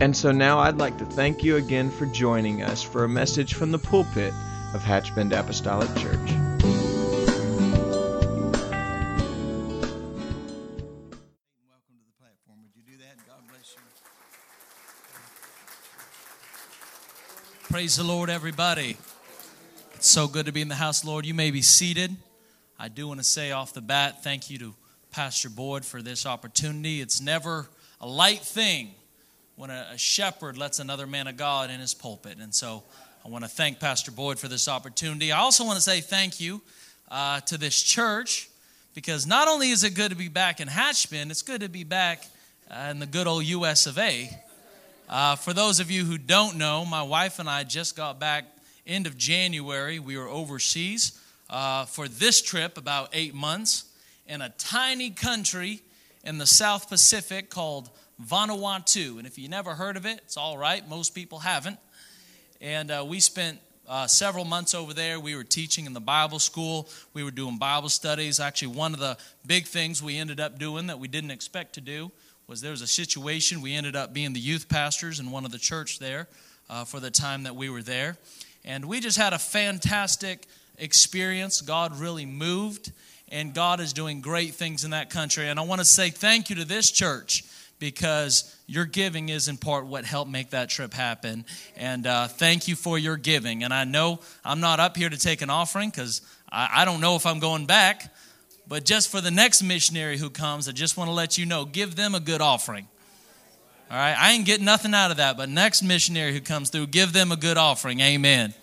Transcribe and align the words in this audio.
And 0.00 0.16
so 0.16 0.32
now 0.32 0.58
I'd 0.58 0.78
like 0.78 0.96
to 0.96 1.04
thank 1.04 1.44
you 1.44 1.56
again 1.56 1.90
for 1.90 2.06
joining 2.06 2.62
us 2.62 2.82
for 2.82 3.04
a 3.04 3.08
message 3.08 3.52
from 3.52 3.70
the 3.70 3.78
pulpit 3.78 4.32
of 4.72 4.80
Hatchbend 4.82 5.38
Apostolic 5.38 5.90
Church. 5.90 6.16
Welcome 6.16 6.30
to 11.86 11.98
the 11.98 12.14
platform. 12.18 12.60
Would 12.62 12.74
you 12.74 12.82
do 12.82 12.96
that? 12.96 13.18
God 13.26 13.46
bless 13.46 13.76
you. 13.76 13.82
Praise 17.68 17.96
the 17.96 18.04
Lord, 18.04 18.30
everybody. 18.30 18.96
It's 19.96 20.08
so 20.08 20.26
good 20.26 20.46
to 20.46 20.52
be 20.52 20.62
in 20.62 20.68
the 20.68 20.76
house, 20.76 21.04
Lord. 21.04 21.26
You 21.26 21.34
may 21.34 21.50
be 21.50 21.60
seated. 21.60 22.16
I 22.78 22.88
do 22.88 23.06
want 23.06 23.20
to 23.20 23.24
say 23.24 23.52
off 23.52 23.74
the 23.74 23.82
bat, 23.82 24.24
thank 24.24 24.48
you 24.48 24.56
to 24.60 24.74
Pastor 25.10 25.50
Boyd 25.50 25.84
for 25.84 26.00
this 26.00 26.24
opportunity. 26.24 27.02
It's 27.02 27.20
never 27.20 27.68
a 28.00 28.06
light 28.06 28.40
thing 28.40 28.94
when 29.60 29.68
a, 29.68 29.88
a 29.92 29.98
shepherd 29.98 30.56
lets 30.56 30.78
another 30.78 31.06
man 31.06 31.26
of 31.26 31.36
God 31.36 31.68
in 31.68 31.80
his 31.80 31.92
pulpit. 31.92 32.38
And 32.40 32.54
so 32.54 32.82
I 33.26 33.28
want 33.28 33.44
to 33.44 33.50
thank 33.50 33.78
Pastor 33.78 34.10
Boyd 34.10 34.38
for 34.38 34.48
this 34.48 34.68
opportunity. 34.68 35.32
I 35.32 35.38
also 35.40 35.66
want 35.66 35.76
to 35.76 35.82
say 35.82 36.00
thank 36.00 36.40
you 36.40 36.62
uh, 37.10 37.40
to 37.40 37.58
this 37.58 37.82
church 37.82 38.48
because 38.94 39.26
not 39.26 39.48
only 39.48 39.68
is 39.68 39.84
it 39.84 39.90
good 39.90 40.12
to 40.12 40.16
be 40.16 40.28
back 40.28 40.60
in 40.60 40.68
Hatchbend, 40.68 41.30
it's 41.30 41.42
good 41.42 41.60
to 41.60 41.68
be 41.68 41.84
back 41.84 42.26
uh, 42.70 42.88
in 42.90 43.00
the 43.00 43.06
good 43.06 43.26
old 43.26 43.44
US 43.44 43.84
of 43.84 43.98
A. 43.98 44.30
Uh, 45.10 45.36
for 45.36 45.52
those 45.52 45.78
of 45.78 45.90
you 45.90 46.06
who 46.06 46.16
don't 46.16 46.56
know, 46.56 46.86
my 46.86 47.02
wife 47.02 47.38
and 47.38 47.46
I 47.46 47.64
just 47.64 47.94
got 47.94 48.18
back 48.18 48.46
end 48.86 49.06
of 49.06 49.18
January. 49.18 49.98
We 49.98 50.16
were 50.16 50.28
overseas 50.28 51.20
uh, 51.50 51.84
for 51.84 52.08
this 52.08 52.40
trip, 52.40 52.78
about 52.78 53.10
eight 53.12 53.34
months, 53.34 53.84
in 54.26 54.40
a 54.40 54.48
tiny 54.56 55.10
country 55.10 55.82
in 56.24 56.38
the 56.38 56.46
South 56.46 56.88
Pacific 56.88 57.50
called 57.50 57.90
Vanuatu. 58.24 59.18
And 59.18 59.26
if 59.26 59.38
you 59.38 59.48
never 59.48 59.74
heard 59.74 59.96
of 59.96 60.06
it, 60.06 60.20
it's 60.24 60.36
all 60.36 60.58
right. 60.58 60.88
Most 60.88 61.14
people 61.14 61.40
haven't. 61.40 61.78
And 62.60 62.90
uh, 62.90 63.04
we 63.06 63.20
spent 63.20 63.58
uh, 63.88 64.06
several 64.06 64.44
months 64.44 64.74
over 64.74 64.94
there. 64.94 65.18
We 65.18 65.34
were 65.34 65.44
teaching 65.44 65.86
in 65.86 65.94
the 65.94 66.00
Bible 66.00 66.38
school. 66.38 66.88
We 67.12 67.24
were 67.24 67.30
doing 67.30 67.58
Bible 67.58 67.88
studies. 67.88 68.38
Actually, 68.38 68.76
one 68.76 68.94
of 68.94 69.00
the 69.00 69.16
big 69.46 69.66
things 69.66 70.02
we 70.02 70.16
ended 70.16 70.38
up 70.38 70.58
doing 70.58 70.86
that 70.86 70.98
we 70.98 71.08
didn't 71.08 71.32
expect 71.32 71.74
to 71.74 71.80
do 71.80 72.12
was 72.46 72.60
there 72.60 72.70
was 72.70 72.82
a 72.82 72.86
situation. 72.86 73.62
We 73.62 73.74
ended 73.74 73.96
up 73.96 74.12
being 74.12 74.32
the 74.32 74.40
youth 74.40 74.68
pastors 74.68 75.20
in 75.20 75.30
one 75.30 75.44
of 75.44 75.52
the 75.52 75.58
church 75.58 75.98
there 75.98 76.28
uh, 76.68 76.84
for 76.84 77.00
the 77.00 77.10
time 77.10 77.44
that 77.44 77.56
we 77.56 77.68
were 77.68 77.82
there. 77.82 78.16
And 78.64 78.84
we 78.84 79.00
just 79.00 79.16
had 79.16 79.32
a 79.32 79.38
fantastic 79.38 80.46
experience. 80.76 81.60
God 81.60 81.98
really 81.98 82.26
moved, 82.26 82.92
and 83.28 83.54
God 83.54 83.80
is 83.80 83.92
doing 83.92 84.20
great 84.20 84.54
things 84.54 84.84
in 84.84 84.90
that 84.90 85.10
country. 85.10 85.48
And 85.48 85.58
I 85.58 85.62
want 85.62 85.80
to 85.80 85.84
say 85.84 86.10
thank 86.10 86.50
you 86.50 86.56
to 86.56 86.64
this 86.64 86.90
church 86.90 87.44
because 87.80 88.54
your 88.66 88.84
giving 88.84 89.30
is 89.30 89.48
in 89.48 89.56
part 89.56 89.86
what 89.86 90.04
helped 90.04 90.30
make 90.30 90.50
that 90.50 90.68
trip 90.68 90.92
happen. 90.94 91.44
And 91.76 92.06
uh, 92.06 92.28
thank 92.28 92.68
you 92.68 92.76
for 92.76 92.96
your 92.98 93.16
giving. 93.16 93.64
And 93.64 93.74
I 93.74 93.82
know 93.82 94.20
I'm 94.44 94.60
not 94.60 94.78
up 94.78 94.96
here 94.96 95.08
to 95.08 95.18
take 95.18 95.42
an 95.42 95.50
offering 95.50 95.90
because 95.90 96.20
I, 96.52 96.82
I 96.82 96.84
don't 96.84 97.00
know 97.00 97.16
if 97.16 97.26
I'm 97.26 97.40
going 97.40 97.66
back. 97.66 98.14
But 98.68 98.84
just 98.84 99.10
for 99.10 99.20
the 99.20 99.32
next 99.32 99.64
missionary 99.64 100.16
who 100.16 100.30
comes, 100.30 100.68
I 100.68 100.72
just 100.72 100.96
want 100.96 101.08
to 101.08 101.12
let 101.12 101.36
you 101.36 101.46
know 101.46 101.64
give 101.64 101.96
them 101.96 102.14
a 102.14 102.20
good 102.20 102.40
offering. 102.40 102.86
All 103.90 103.96
right, 103.96 104.14
I 104.16 104.30
ain't 104.30 104.46
getting 104.46 104.64
nothing 104.64 104.94
out 104.94 105.10
of 105.10 105.16
that, 105.16 105.36
but 105.36 105.48
next 105.48 105.82
missionary 105.82 106.32
who 106.32 106.40
comes 106.40 106.70
through, 106.70 106.86
give 106.86 107.12
them 107.12 107.32
a 107.32 107.36
good 107.36 107.56
offering. 107.56 107.98
Amen. 107.98 108.54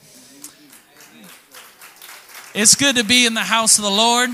It's 2.54 2.76
good 2.76 2.96
to 2.96 3.04
be 3.04 3.26
in 3.26 3.34
the 3.34 3.42
house 3.42 3.78
of 3.78 3.84
the 3.84 3.92
Lord. 3.92 4.30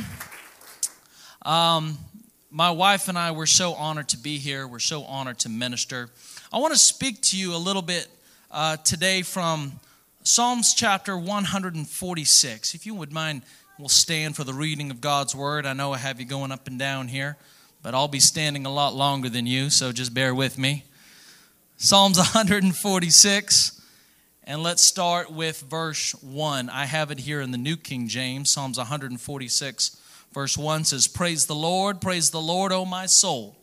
Um, 1.41 1.97
my 2.53 2.69
wife 2.69 3.07
and 3.07 3.17
I 3.17 3.31
were 3.31 3.47
so 3.47 3.73
honored 3.73 4.09
to 4.09 4.17
be 4.17 4.37
here. 4.37 4.67
We're 4.67 4.77
so 4.77 5.03
honored 5.05 5.39
to 5.39 5.49
minister. 5.49 6.09
I 6.51 6.59
want 6.59 6.71
to 6.71 6.79
speak 6.79 7.19
to 7.23 7.37
you 7.37 7.55
a 7.55 7.57
little 7.57 7.81
bit 7.81 8.07
uh, 8.51 8.77
today 8.77 9.23
from 9.23 9.79
Psalms 10.21 10.75
chapter 10.75 11.17
146. 11.17 12.75
If 12.75 12.85
you 12.85 12.93
would 12.93 13.11
mind, 13.11 13.41
we'll 13.79 13.89
stand 13.89 14.35
for 14.35 14.43
the 14.43 14.53
reading 14.53 14.91
of 14.91 15.01
God's 15.01 15.35
word. 15.35 15.65
I 15.65 15.73
know 15.73 15.93
I 15.93 15.97
have 15.97 16.19
you 16.19 16.27
going 16.27 16.51
up 16.51 16.67
and 16.67 16.77
down 16.77 17.07
here, 17.07 17.37
but 17.81 17.95
I'll 17.95 18.07
be 18.07 18.19
standing 18.19 18.67
a 18.67 18.71
lot 18.71 18.93
longer 18.93 19.29
than 19.29 19.47
you, 19.47 19.71
so 19.71 19.91
just 19.91 20.13
bear 20.13 20.35
with 20.35 20.59
me. 20.59 20.83
Psalms 21.77 22.19
146. 22.19 23.81
And 24.43 24.61
let's 24.61 24.83
start 24.83 25.31
with 25.31 25.61
verse 25.61 26.11
1. 26.21 26.69
I 26.69 26.85
have 26.85 27.09
it 27.09 27.19
here 27.21 27.41
in 27.41 27.49
the 27.49 27.57
New 27.57 27.77
King 27.77 28.07
James, 28.07 28.51
Psalms 28.51 28.77
146, 28.77 29.97
Verse 30.33 30.57
1 30.57 30.85
says, 30.85 31.07
Praise 31.07 31.45
the 31.45 31.55
Lord, 31.55 32.01
praise 32.01 32.31
the 32.31 32.41
Lord, 32.41 32.71
O 32.71 32.85
my 32.85 33.05
soul. 33.05 33.55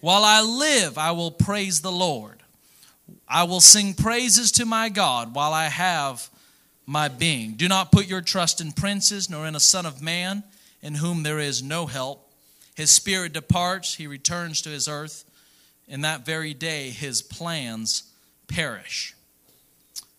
While 0.00 0.24
I 0.24 0.40
live, 0.40 0.96
I 0.98 1.12
will 1.12 1.30
praise 1.30 1.80
the 1.80 1.92
Lord. 1.92 2.42
I 3.28 3.44
will 3.44 3.60
sing 3.60 3.94
praises 3.94 4.50
to 4.52 4.64
my 4.64 4.88
God 4.88 5.34
while 5.34 5.52
I 5.52 5.66
have 5.66 6.30
my 6.86 7.08
being. 7.08 7.52
Do 7.52 7.68
not 7.68 7.92
put 7.92 8.06
your 8.06 8.22
trust 8.22 8.60
in 8.60 8.72
princes, 8.72 9.28
nor 9.28 9.46
in 9.46 9.54
a 9.54 9.60
son 9.60 9.84
of 9.86 10.02
man, 10.02 10.42
in 10.82 10.94
whom 10.94 11.22
there 11.22 11.38
is 11.38 11.62
no 11.62 11.86
help. 11.86 12.32
His 12.74 12.90
spirit 12.90 13.32
departs, 13.32 13.94
he 13.94 14.06
returns 14.06 14.62
to 14.62 14.70
his 14.70 14.88
earth. 14.88 15.24
In 15.86 16.00
that 16.00 16.24
very 16.24 16.54
day, 16.54 16.90
his 16.90 17.20
plans 17.20 18.04
perish. 18.48 19.14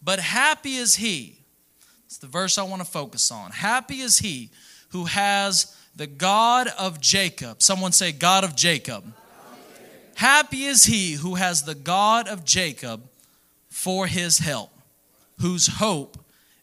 But 0.03 0.19
happy 0.19 0.75
is 0.75 0.95
he. 0.97 1.39
It's 2.05 2.17
the 2.17 2.27
verse 2.27 2.59
I 2.59 2.63
want 2.63 2.83
to 2.83 2.87
focus 2.87 3.31
on. 3.31 3.51
Happy 3.51 4.01
is 4.01 4.19
he 4.19 4.51
who 4.95 5.03
has 5.03 5.75
the 5.93 6.07
God 6.07 6.69
of 6.79 7.01
Jacob. 7.01 7.61
Someone 7.61 7.91
say, 7.91 8.13
God 8.13 8.45
of 8.45 8.55
Jacob. 8.55 9.03
Happy 10.15 10.63
is 10.63 10.85
he 10.85 11.15
who 11.15 11.35
has 11.35 11.63
the 11.63 11.75
God 11.75 12.29
of 12.29 12.45
Jacob 12.45 13.09
for 13.67 14.07
his 14.07 14.37
help, 14.39 14.71
whose 15.41 15.67
hope 15.67 16.17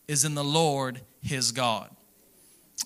is 0.09 0.25
in 0.25 0.35
the 0.35 0.43
Lord 0.43 1.03
his 1.23 1.53
God. 1.53 1.91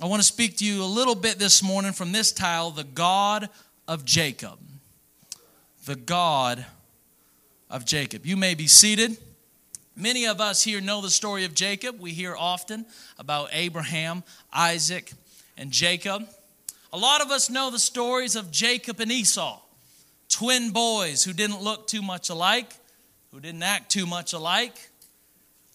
I 0.03 0.07
want 0.07 0.21
to 0.21 0.27
speak 0.27 0.57
to 0.57 0.65
you 0.65 0.83
a 0.83 0.84
little 0.84 1.15
bit 1.15 1.39
this 1.39 1.63
morning 1.63 1.93
from 1.93 2.11
this 2.11 2.33
tile, 2.33 2.73
the 2.73 2.83
God 2.83 3.49
of 3.87 4.05
Jacob. 4.05 4.59
The 5.84 5.95
God 5.95 6.67
of 7.71 7.84
Jacob. 7.84 8.27
You 8.27 8.37
may 8.37 8.55
be 8.55 8.67
seated. 8.67 9.17
Many 9.95 10.27
of 10.27 10.41
us 10.41 10.65
here 10.65 10.81
know 10.81 11.01
the 11.01 11.09
story 11.09 11.45
of 11.45 11.55
Jacob. 11.55 12.01
We 12.01 12.11
hear 12.11 12.34
often 12.34 12.84
about 13.17 13.51
Abraham, 13.53 14.25
Isaac, 14.53 15.13
and 15.56 15.71
Jacob. 15.71 16.28
A 16.93 16.99
lot 16.99 17.21
of 17.21 17.31
us 17.31 17.50
know 17.50 17.71
the 17.71 17.78
stories 17.78 18.37
of 18.37 18.50
Jacob 18.50 19.00
and 19.00 19.11
Esau, 19.11 19.61
twin 20.28 20.71
boys 20.71 21.25
who 21.25 21.33
didn't 21.33 21.62
look 21.62 21.87
too 21.87 22.03
much 22.03 22.31
alike, 22.31 22.72
who 23.33 23.41
didn't 23.41 23.62
act 23.62 23.91
too 23.91 24.06
much 24.06 24.33
alike. 24.33 24.91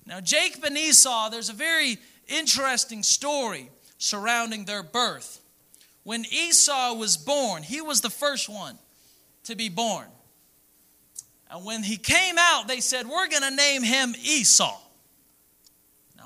Now, 0.06 0.20
Jacob 0.20 0.64
and 0.64 0.78
Esau, 0.78 1.30
there's 1.30 1.50
a 1.50 1.54
very 1.54 1.98
interesting 2.28 3.04
story 3.04 3.70
surrounding 3.98 4.66
their 4.66 4.84
birth. 4.84 5.42
When 6.04 6.26
Esau 6.26 6.96
was 6.96 7.18
born, 7.18 7.64
he 7.64 7.82
was 7.82 8.02
the 8.02 8.10
first 8.10 8.50
one 8.50 8.78
to 9.44 9.56
be 9.56 9.70
born. 9.70 10.08
And 11.50 11.66
when 11.66 11.84
he 11.84 11.98
came 11.98 12.36
out, 12.40 12.68
they 12.68 12.80
said, 12.80 13.08
We're 13.08 13.28
going 13.28 13.44
to 13.44 13.56
name 13.56 13.84
him 13.84 14.16
Esau. 14.24 14.80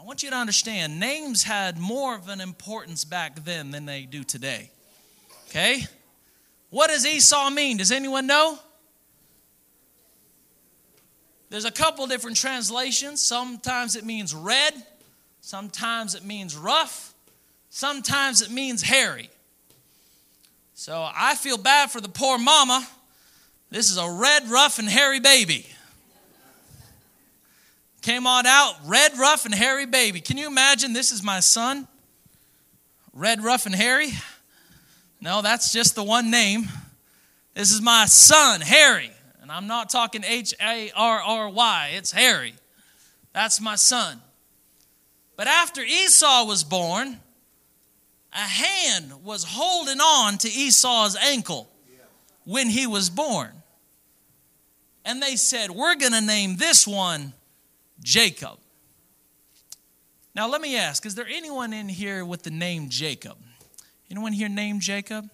I 0.05 0.07
want 0.07 0.21
you 0.21 0.29
to 0.29 0.35
understand 0.35 0.99
names 0.99 1.41
had 1.41 1.79
more 1.79 2.13
of 2.13 2.29
an 2.29 2.39
importance 2.39 3.03
back 3.03 3.43
then 3.43 3.71
than 3.71 3.87
they 3.87 4.03
do 4.03 4.23
today. 4.23 4.69
Okay? 5.49 5.87
What 6.69 6.91
does 6.91 7.07
Esau 7.07 7.49
mean? 7.49 7.77
Does 7.77 7.91
anyone 7.91 8.27
know? 8.27 8.59
There's 11.49 11.65
a 11.65 11.71
couple 11.71 12.05
different 12.05 12.37
translations. 12.37 13.19
Sometimes 13.19 13.95
it 13.95 14.05
means 14.05 14.35
red, 14.35 14.75
sometimes 15.41 16.13
it 16.13 16.23
means 16.23 16.55
rough, 16.55 17.15
sometimes 17.71 18.43
it 18.43 18.51
means 18.51 18.83
hairy. 18.83 19.31
So 20.75 21.09
I 21.15 21.33
feel 21.33 21.57
bad 21.57 21.89
for 21.89 21.99
the 21.99 22.09
poor 22.09 22.37
mama. 22.37 22.87
This 23.71 23.89
is 23.89 23.97
a 23.97 24.07
red, 24.07 24.47
rough, 24.49 24.77
and 24.77 24.87
hairy 24.87 25.19
baby. 25.19 25.65
Came 28.05 28.27
on 28.27 28.45
out, 28.45 28.75
red, 28.85 29.17
rough, 29.17 29.45
and 29.45 29.55
hairy 29.55 29.87
baby. 29.87 30.21
Can 30.21 30.37
you 30.37 30.45
imagine? 30.45 30.93
This 30.93 31.11
is 31.11 31.23
my 31.23 31.39
son, 31.39 31.87
red, 33.13 33.43
rough, 33.43 33.65
and 33.65 33.73
hairy. 33.73 34.09
No, 35.19 35.41
that's 35.41 35.73
just 35.73 35.95
the 35.95 36.03
one 36.03 36.29
name. 36.29 36.69
This 37.55 37.71
is 37.71 37.81
my 37.81 38.05
son, 38.05 38.61
Harry. 38.61 39.09
And 39.41 39.51
I'm 39.51 39.65
not 39.65 39.89
talking 39.89 40.23
H 40.23 40.53
A 40.61 40.91
R 40.95 41.19
R 41.19 41.49
Y, 41.49 41.93
it's 41.95 42.11
Harry. 42.11 42.53
That's 43.33 43.59
my 43.59 43.73
son. 43.73 44.21
But 45.35 45.47
after 45.47 45.81
Esau 45.81 46.45
was 46.45 46.63
born, 46.63 47.19
a 48.31 48.37
hand 48.37 49.23
was 49.23 49.43
holding 49.47 49.99
on 49.99 50.37
to 50.37 50.47
Esau's 50.47 51.15
ankle 51.15 51.67
when 52.43 52.69
he 52.69 52.85
was 52.85 53.09
born. 53.09 53.49
And 55.03 55.23
they 55.23 55.35
said, 55.35 55.71
We're 55.71 55.95
going 55.95 56.13
to 56.13 56.21
name 56.21 56.57
this 56.57 56.85
one 56.85 57.33
Jacob. 58.01 58.57
Now, 60.35 60.49
let 60.49 60.61
me 60.61 60.75
ask 60.77 61.05
is 61.05 61.15
there 61.15 61.27
anyone 61.27 61.73
in 61.73 61.87
here 61.87 62.25
with 62.25 62.43
the 62.43 62.51
name 62.51 62.89
Jacob? 62.89 63.37
Anyone 64.11 64.33
here 64.33 64.49
named 64.49 64.81
Jacob? 64.81 65.29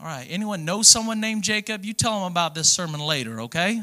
All 0.00 0.06
right. 0.06 0.26
Anyone 0.28 0.64
know 0.64 0.82
someone 0.82 1.20
named 1.20 1.44
Jacob? 1.44 1.84
You 1.84 1.92
tell 1.92 2.20
them 2.20 2.30
about 2.30 2.54
this 2.54 2.68
sermon 2.68 3.00
later, 3.00 3.42
okay? 3.42 3.82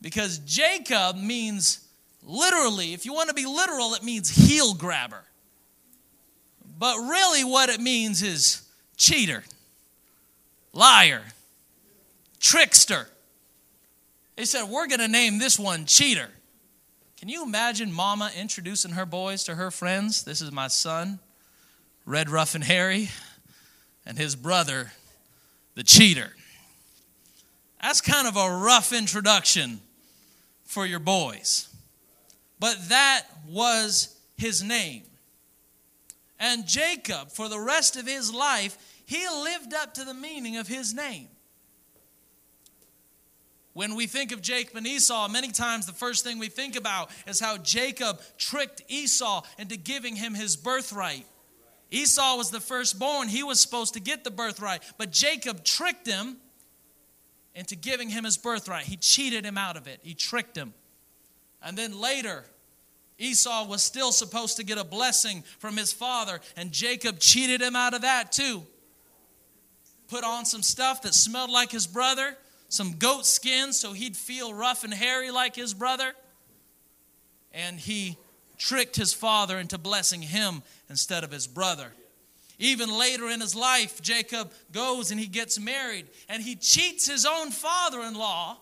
Because 0.00 0.38
Jacob 0.38 1.16
means 1.16 1.86
literally, 2.22 2.94
if 2.94 3.04
you 3.04 3.12
want 3.12 3.28
to 3.28 3.34
be 3.34 3.44
literal, 3.44 3.94
it 3.94 4.02
means 4.02 4.30
heel 4.30 4.74
grabber. 4.74 5.22
But 6.78 6.96
really, 6.96 7.44
what 7.44 7.68
it 7.68 7.80
means 7.80 8.22
is 8.22 8.62
cheater, 8.96 9.44
liar, 10.72 11.22
trickster. 12.40 13.08
They 14.36 14.44
said, 14.44 14.64
We're 14.64 14.86
going 14.86 15.00
to 15.00 15.08
name 15.08 15.38
this 15.38 15.58
one 15.58 15.86
cheater. 15.86 16.28
Can 17.16 17.28
you 17.30 17.42
imagine 17.42 17.92
mama 17.92 18.30
introducing 18.36 18.92
her 18.92 19.06
boys 19.06 19.44
to 19.44 19.54
her 19.54 19.70
friends? 19.70 20.24
This 20.24 20.42
is 20.42 20.52
my 20.52 20.68
son, 20.68 21.18
Red 22.04 22.28
Ruffin 22.28 22.62
Harry, 22.62 23.08
and 24.04 24.18
his 24.18 24.36
brother, 24.36 24.92
the 25.74 25.82
cheater. 25.82 26.30
That's 27.80 28.02
kind 28.02 28.28
of 28.28 28.36
a 28.36 28.50
rough 28.50 28.92
introduction 28.92 29.80
for 30.64 30.84
your 30.84 30.98
boys. 30.98 31.68
But 32.58 32.88
that 32.88 33.24
was 33.48 34.14
his 34.36 34.62
name. 34.62 35.02
And 36.38 36.66
Jacob, 36.66 37.30
for 37.30 37.48
the 37.48 37.60
rest 37.60 37.96
of 37.96 38.06
his 38.06 38.32
life, 38.32 38.76
he 39.06 39.26
lived 39.28 39.72
up 39.72 39.94
to 39.94 40.04
the 40.04 40.12
meaning 40.12 40.58
of 40.58 40.68
his 40.68 40.92
name. 40.92 41.28
When 43.76 43.94
we 43.94 44.06
think 44.06 44.32
of 44.32 44.40
Jacob 44.40 44.74
and 44.76 44.86
Esau, 44.86 45.28
many 45.28 45.50
times 45.50 45.84
the 45.84 45.92
first 45.92 46.24
thing 46.24 46.38
we 46.38 46.48
think 46.48 46.76
about 46.76 47.10
is 47.26 47.38
how 47.38 47.58
Jacob 47.58 48.22
tricked 48.38 48.80
Esau 48.88 49.42
into 49.58 49.76
giving 49.76 50.16
him 50.16 50.32
his 50.32 50.56
birthright. 50.56 51.26
Esau 51.90 52.38
was 52.38 52.50
the 52.50 52.58
firstborn, 52.58 53.28
he 53.28 53.42
was 53.42 53.60
supposed 53.60 53.92
to 53.92 54.00
get 54.00 54.24
the 54.24 54.30
birthright, 54.30 54.82
but 54.96 55.12
Jacob 55.12 55.62
tricked 55.62 56.06
him 56.06 56.38
into 57.54 57.76
giving 57.76 58.08
him 58.08 58.24
his 58.24 58.38
birthright. 58.38 58.86
He 58.86 58.96
cheated 58.96 59.44
him 59.44 59.58
out 59.58 59.76
of 59.76 59.86
it, 59.86 60.00
he 60.02 60.14
tricked 60.14 60.56
him. 60.56 60.72
And 61.62 61.76
then 61.76 62.00
later, 62.00 62.46
Esau 63.18 63.66
was 63.66 63.82
still 63.82 64.10
supposed 64.10 64.56
to 64.56 64.64
get 64.64 64.78
a 64.78 64.84
blessing 64.84 65.44
from 65.58 65.76
his 65.76 65.92
father, 65.92 66.40
and 66.56 66.72
Jacob 66.72 67.18
cheated 67.18 67.60
him 67.60 67.76
out 67.76 67.92
of 67.92 68.00
that 68.00 68.32
too. 68.32 68.64
Put 70.08 70.24
on 70.24 70.46
some 70.46 70.62
stuff 70.62 71.02
that 71.02 71.12
smelled 71.12 71.50
like 71.50 71.72
his 71.72 71.86
brother, 71.86 72.38
some 72.68 72.94
goat 72.98 73.26
skin 73.26 73.72
so 73.72 73.92
he'd 73.92 74.16
feel 74.16 74.52
rough 74.52 74.84
and 74.84 74.92
hairy 74.92 75.30
like 75.30 75.54
his 75.54 75.74
brother. 75.74 76.12
And 77.52 77.78
he 77.78 78.16
tricked 78.58 78.96
his 78.96 79.12
father 79.12 79.58
into 79.58 79.78
blessing 79.78 80.22
him 80.22 80.62
instead 80.88 81.24
of 81.24 81.30
his 81.30 81.46
brother. 81.46 81.92
Even 82.58 82.90
later 82.90 83.28
in 83.28 83.40
his 83.40 83.54
life, 83.54 84.00
Jacob 84.00 84.52
goes 84.72 85.10
and 85.10 85.20
he 85.20 85.26
gets 85.26 85.58
married 85.58 86.06
and 86.28 86.42
he 86.42 86.56
cheats 86.56 87.06
his 87.06 87.26
own 87.26 87.50
father 87.50 88.00
in 88.02 88.14
law 88.14 88.58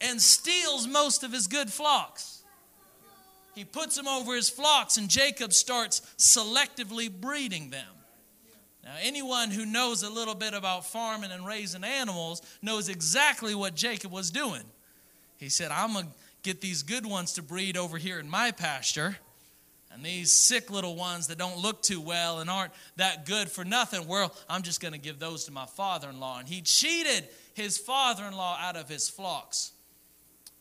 and 0.00 0.20
steals 0.20 0.86
most 0.86 1.22
of 1.22 1.32
his 1.32 1.46
good 1.46 1.72
flocks. 1.72 2.42
He 3.54 3.64
puts 3.64 3.96
them 3.96 4.08
over 4.08 4.34
his 4.34 4.48
flocks, 4.48 4.96
and 4.96 5.08
Jacob 5.08 5.52
starts 5.52 6.00
selectively 6.16 7.10
breeding 7.10 7.70
them. 7.70 7.86
Now, 8.84 8.94
anyone 9.00 9.50
who 9.50 9.64
knows 9.64 10.02
a 10.02 10.10
little 10.10 10.34
bit 10.34 10.54
about 10.54 10.86
farming 10.86 11.30
and 11.30 11.46
raising 11.46 11.84
animals 11.84 12.42
knows 12.62 12.88
exactly 12.88 13.54
what 13.54 13.74
Jacob 13.74 14.10
was 14.10 14.30
doing. 14.30 14.64
He 15.36 15.48
said, 15.48 15.70
I'm 15.70 15.92
going 15.92 16.06
to 16.06 16.12
get 16.42 16.60
these 16.60 16.82
good 16.82 17.06
ones 17.06 17.34
to 17.34 17.42
breed 17.42 17.76
over 17.76 17.96
here 17.96 18.18
in 18.18 18.28
my 18.28 18.50
pasture. 18.50 19.16
And 19.92 20.02
these 20.02 20.32
sick 20.32 20.70
little 20.70 20.96
ones 20.96 21.26
that 21.26 21.36
don't 21.38 21.58
look 21.58 21.82
too 21.82 22.00
well 22.00 22.40
and 22.40 22.48
aren't 22.48 22.72
that 22.96 23.26
good 23.26 23.50
for 23.50 23.64
nothing, 23.64 24.08
well, 24.08 24.34
I'm 24.48 24.62
just 24.62 24.80
going 24.80 24.94
to 24.94 24.98
give 24.98 25.18
those 25.18 25.44
to 25.44 25.52
my 25.52 25.66
father 25.66 26.08
in 26.08 26.18
law. 26.18 26.38
And 26.38 26.48
he 26.48 26.62
cheated 26.62 27.28
his 27.54 27.76
father 27.76 28.24
in 28.24 28.34
law 28.34 28.56
out 28.58 28.76
of 28.76 28.88
his 28.88 29.08
flocks. 29.08 29.72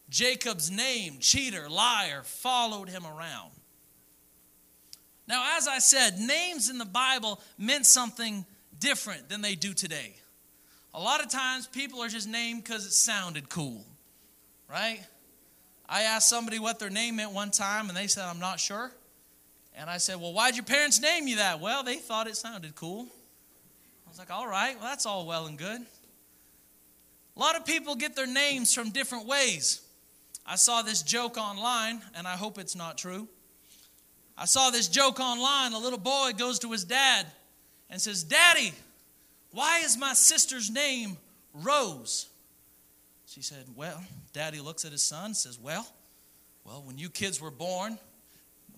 Jacob's 0.10 0.70
name, 0.70 1.18
cheater, 1.20 1.70
liar, 1.70 2.24
followed 2.24 2.90
him 2.90 3.06
around. 3.06 3.52
Now, 5.32 5.56
as 5.56 5.66
I 5.66 5.80
said, 5.80 6.20
names 6.20 6.70
in 6.70 6.78
the 6.78 6.84
Bible 6.84 7.40
meant 7.58 7.86
something 7.86 8.46
different 8.78 9.30
than 9.30 9.42
they 9.42 9.56
do 9.56 9.74
today. 9.74 10.14
A 10.94 11.00
lot 11.00 11.24
of 11.24 11.32
times 11.32 11.68
people 11.68 12.04
are 12.04 12.10
just 12.10 12.28
named 12.28 12.66
because 12.66 12.86
it 12.86 12.92
sounded 12.92 13.48
cool, 13.48 13.86
right? 14.70 15.00
I 15.88 16.02
asked 16.02 16.28
somebody 16.28 16.60
what 16.60 16.80
their 16.80 16.90
name 16.90 17.16
meant 17.16 17.32
one 17.32 17.50
time 17.50 17.88
and 17.88 17.98
they 17.98 18.08
said, 18.08 18.26
I'm 18.26 18.40
not 18.40 18.60
sure. 18.60 18.92
And 19.74 19.90
I 19.90 20.00
said, 20.00 20.20
Well, 20.20 20.34
why'd 20.34 20.58
your 20.58 20.66
parents 20.66 21.00
name 21.00 21.30
you 21.30 21.38
that? 21.38 21.62
Well, 21.62 21.82
they 21.82 21.96
thought 21.96 22.28
it 22.28 22.36
sounded 22.36 22.76
cool. 22.76 23.08
I 24.06 24.10
was 24.10 24.20
like, 24.20 24.32
All 24.32 24.50
right, 24.50 24.76
well, 24.76 24.90
that's 24.90 25.06
all 25.06 25.26
well 25.26 25.46
and 25.46 25.58
good. 25.58 25.80
A 27.38 27.40
lot 27.40 27.56
of 27.56 27.66
people 27.66 27.96
get 27.96 28.18
their 28.18 28.28
names 28.28 28.74
from 28.74 28.90
different 28.90 29.28
ways. 29.28 29.80
I 30.46 30.58
saw 30.58 30.82
this 30.82 31.02
joke 31.02 31.38
online, 31.38 32.02
and 32.16 32.28
I 32.28 32.36
hope 32.36 32.58
it's 32.58 32.76
not 32.76 32.98
true. 32.98 33.30
I 34.38 34.46
saw 34.46 34.70
this 34.70 34.88
joke 34.88 35.20
online. 35.20 35.74
A 35.74 35.80
little 35.80 36.00
boy 36.00 36.32
goes 36.38 36.60
to 36.60 36.72
his 36.72 36.84
dad 36.84 37.26
and 37.90 38.02
says, 38.02 38.24
Daddy, 38.24 38.74
why 39.52 39.80
is 39.80 39.98
my 39.98 40.14
sister's 40.14 40.70
name 40.70 41.18
Rose? 41.54 42.28
She 43.28 43.42
said, 43.42 43.66
Well, 43.76 44.02
Daddy 44.34 44.60
looks 44.60 44.86
at 44.86 44.92
his 44.92 45.04
son 45.04 45.26
and 45.26 45.38
says, 45.38 45.60
Well, 45.60 45.88
well, 46.66 46.84
when 46.86 46.98
you 46.98 47.10
kids 47.10 47.42
were 47.42 47.52
born, 47.52 47.98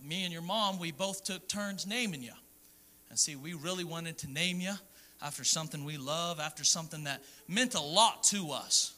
me 0.03 0.23
and 0.23 0.33
your 0.33 0.41
mom, 0.41 0.79
we 0.79 0.91
both 0.91 1.23
took 1.23 1.47
turns 1.47 1.87
naming 1.87 2.23
you. 2.23 2.33
And 3.09 3.17
see, 3.17 3.35
we 3.35 3.53
really 3.53 3.83
wanted 3.83 4.17
to 4.19 4.31
name 4.31 4.59
you 4.59 4.73
after 5.21 5.43
something 5.43 5.85
we 5.85 5.97
love, 5.97 6.39
after 6.39 6.63
something 6.63 7.05
that 7.05 7.21
meant 7.47 7.75
a 7.75 7.81
lot 7.81 8.23
to 8.23 8.51
us. 8.51 8.93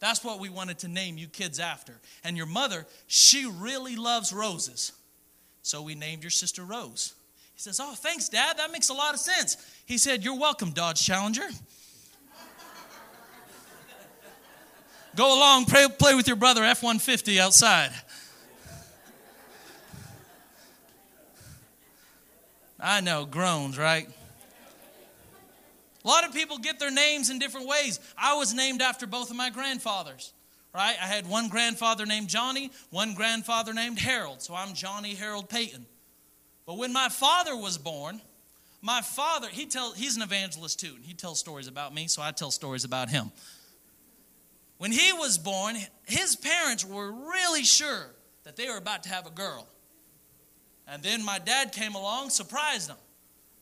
That's 0.00 0.24
what 0.24 0.40
we 0.40 0.48
wanted 0.48 0.78
to 0.80 0.88
name 0.88 1.18
you 1.18 1.26
kids 1.26 1.60
after. 1.60 2.00
And 2.24 2.36
your 2.36 2.46
mother, 2.46 2.86
she 3.06 3.46
really 3.46 3.96
loves 3.96 4.32
roses. 4.32 4.92
So 5.62 5.82
we 5.82 5.94
named 5.94 6.22
your 6.22 6.30
sister 6.30 6.64
Rose. 6.64 7.14
He 7.54 7.60
says, 7.60 7.80
Oh, 7.80 7.94
thanks, 7.94 8.28
Dad. 8.28 8.58
That 8.58 8.72
makes 8.72 8.88
a 8.88 8.94
lot 8.94 9.14
of 9.14 9.20
sense. 9.20 9.56
He 9.86 9.98
said, 9.98 10.24
You're 10.24 10.38
welcome, 10.38 10.70
Dodge 10.70 11.04
Challenger. 11.04 11.48
Go 15.16 15.36
along, 15.36 15.64
play, 15.64 15.86
play 15.88 16.14
with 16.14 16.28
your 16.28 16.36
brother 16.36 16.62
F 16.62 16.82
150 16.82 17.40
outside. 17.40 17.90
I 22.78 23.00
know, 23.00 23.26
groans, 23.26 23.76
right? 23.76 24.08
A 26.02 26.08
lot 26.08 26.24
of 26.24 26.32
people 26.32 26.58
get 26.58 26.78
their 26.78 26.90
names 26.90 27.28
in 27.28 27.38
different 27.38 27.68
ways. 27.68 28.00
I 28.16 28.34
was 28.34 28.54
named 28.54 28.80
after 28.80 29.06
both 29.06 29.30
of 29.30 29.36
my 29.36 29.50
grandfathers, 29.50 30.32
right? 30.74 30.96
I 31.00 31.06
had 31.06 31.28
one 31.28 31.48
grandfather 31.48 32.06
named 32.06 32.28
Johnny, 32.28 32.70
one 32.90 33.14
grandfather 33.14 33.72
named 33.72 33.98
Harold. 33.98 34.42
So 34.42 34.54
I'm 34.54 34.74
Johnny 34.74 35.14
Harold 35.14 35.48
Payton. 35.48 35.86
But 36.66 36.78
when 36.78 36.92
my 36.92 37.08
father 37.08 37.56
was 37.56 37.78
born, 37.78 38.20
my 38.82 39.00
father, 39.02 39.48
he 39.50 39.66
tell, 39.66 39.92
he's 39.92 40.16
an 40.16 40.22
evangelist 40.22 40.80
too, 40.80 40.92
and 40.94 41.04
he 41.04 41.14
tells 41.14 41.38
stories 41.38 41.66
about 41.66 41.92
me, 41.92 42.06
so 42.06 42.22
I 42.22 42.30
tell 42.30 42.50
stories 42.50 42.84
about 42.84 43.10
him. 43.10 43.30
When 44.78 44.92
he 44.92 45.12
was 45.12 45.36
born, 45.36 45.76
his 46.06 46.36
parents 46.36 46.84
were 46.84 47.12
really 47.12 47.64
sure 47.64 48.06
that 48.44 48.56
they 48.56 48.68
were 48.68 48.78
about 48.78 49.02
to 49.02 49.10
have 49.10 49.26
a 49.26 49.30
girl. 49.30 49.68
And 50.88 51.02
then 51.02 51.22
my 51.24 51.38
dad 51.38 51.72
came 51.72 51.94
along, 51.94 52.30
surprised 52.30 52.88
them. 52.88 52.96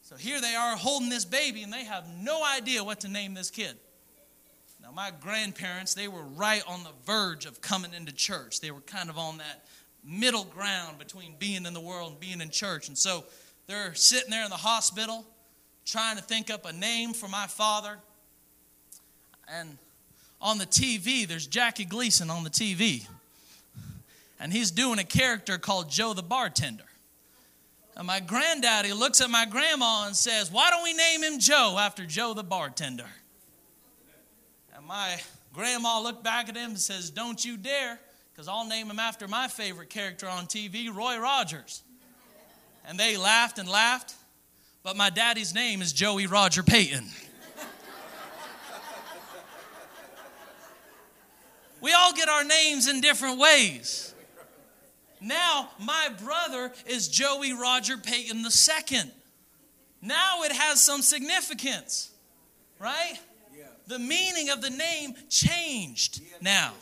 So 0.02 0.16
here 0.16 0.40
they 0.40 0.54
are 0.54 0.76
holding 0.76 1.08
this 1.08 1.24
baby, 1.24 1.62
and 1.62 1.72
they 1.72 1.84
have 1.84 2.04
no 2.22 2.44
idea 2.44 2.84
what 2.84 3.00
to 3.00 3.08
name 3.08 3.34
this 3.34 3.50
kid. 3.50 3.76
My 4.98 5.12
grandparents, 5.12 5.94
they 5.94 6.08
were 6.08 6.24
right 6.24 6.64
on 6.66 6.82
the 6.82 6.90
verge 7.06 7.46
of 7.46 7.60
coming 7.60 7.94
into 7.94 8.12
church. 8.12 8.60
They 8.60 8.72
were 8.72 8.80
kind 8.80 9.08
of 9.08 9.16
on 9.16 9.38
that 9.38 9.64
middle 10.04 10.42
ground 10.42 10.98
between 10.98 11.36
being 11.38 11.66
in 11.66 11.72
the 11.72 11.80
world 11.80 12.10
and 12.10 12.20
being 12.20 12.40
in 12.40 12.50
church. 12.50 12.88
And 12.88 12.98
so 12.98 13.22
they're 13.68 13.94
sitting 13.94 14.28
there 14.28 14.42
in 14.42 14.50
the 14.50 14.56
hospital 14.56 15.24
trying 15.86 16.16
to 16.16 16.22
think 16.24 16.50
up 16.50 16.66
a 16.66 16.72
name 16.72 17.12
for 17.12 17.28
my 17.28 17.46
father. 17.46 17.96
And 19.46 19.78
on 20.40 20.58
the 20.58 20.66
TV, 20.66 21.28
there's 21.28 21.46
Jackie 21.46 21.84
Gleason 21.84 22.28
on 22.28 22.42
the 22.42 22.50
TV. 22.50 23.06
And 24.40 24.52
he's 24.52 24.72
doing 24.72 24.98
a 24.98 25.04
character 25.04 25.58
called 25.58 25.90
Joe 25.90 26.12
the 26.12 26.24
bartender. 26.24 26.82
And 27.96 28.04
my 28.04 28.18
granddaddy 28.18 28.92
looks 28.92 29.20
at 29.20 29.30
my 29.30 29.46
grandma 29.46 30.08
and 30.08 30.16
says, 30.16 30.50
Why 30.50 30.70
don't 30.70 30.82
we 30.82 30.92
name 30.92 31.22
him 31.22 31.38
Joe 31.38 31.76
after 31.78 32.04
Joe 32.04 32.34
the 32.34 32.42
bartender? 32.42 33.06
My 34.88 35.20
grandma 35.52 36.00
looked 36.00 36.24
back 36.24 36.48
at 36.48 36.56
him 36.56 36.70
and 36.70 36.78
says, 36.78 37.10
Don't 37.10 37.44
you 37.44 37.58
dare, 37.58 38.00
because 38.32 38.48
I'll 38.48 38.66
name 38.66 38.88
him 38.88 38.98
after 38.98 39.28
my 39.28 39.46
favorite 39.46 39.90
character 39.90 40.26
on 40.26 40.46
TV, 40.46 40.90
Roy 40.90 41.18
Rogers. 41.18 41.82
And 42.86 42.98
they 42.98 43.18
laughed 43.18 43.58
and 43.58 43.68
laughed, 43.68 44.14
but 44.82 44.96
my 44.96 45.10
daddy's 45.10 45.54
name 45.54 45.82
is 45.82 45.92
Joey 45.92 46.26
Roger 46.26 46.62
Payton. 46.62 47.04
we 51.82 51.92
all 51.92 52.14
get 52.14 52.30
our 52.30 52.44
names 52.44 52.88
in 52.88 53.02
different 53.02 53.38
ways. 53.38 54.14
Now, 55.20 55.68
my 55.78 56.08
brother 56.24 56.72
is 56.86 57.08
Joey 57.08 57.52
Roger 57.52 57.98
Payton 57.98 58.38
II. 58.38 59.00
Now 60.00 60.44
it 60.44 60.52
has 60.52 60.82
some 60.82 61.02
significance, 61.02 62.10
right? 62.78 63.18
The 63.88 63.98
meaning 63.98 64.50
of 64.50 64.60
the 64.60 64.70
name 64.70 65.14
changed 65.28 66.20
now. 66.40 66.74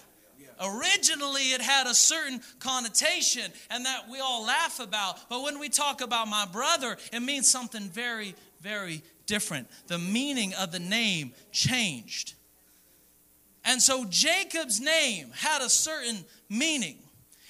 Originally, 0.60 1.52
it 1.52 1.60
had 1.60 1.86
a 1.86 1.94
certain 1.94 2.40
connotation 2.58 3.52
and 3.70 3.86
that 3.86 4.08
we 4.10 4.20
all 4.20 4.44
laugh 4.44 4.80
about. 4.80 5.28
But 5.28 5.42
when 5.42 5.58
we 5.58 5.68
talk 5.68 6.00
about 6.00 6.28
my 6.28 6.46
brother, 6.50 6.96
it 7.12 7.20
means 7.20 7.48
something 7.48 7.82
very, 7.82 8.34
very 8.60 9.02
different. 9.26 9.68
The 9.86 9.98
meaning 9.98 10.54
of 10.54 10.72
the 10.72 10.78
name 10.78 11.32
changed. 11.52 12.34
And 13.64 13.80
so 13.80 14.04
Jacob's 14.04 14.80
name 14.80 15.30
had 15.34 15.62
a 15.62 15.68
certain 15.70 16.24
meaning 16.48 16.96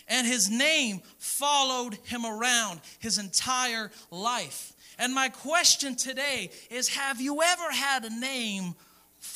and 0.08 0.26
his 0.26 0.50
name 0.50 1.00
followed 1.18 1.94
him 2.04 2.25
around 2.25 2.80
his 2.98 3.18
entire 3.18 3.90
life. 4.10 4.72
And 4.98 5.14
my 5.14 5.28
question 5.28 5.94
today 5.94 6.50
is 6.70 6.88
Have 6.88 7.20
you 7.20 7.42
ever 7.42 7.70
had 7.70 8.04
a 8.04 8.20
name 8.20 8.75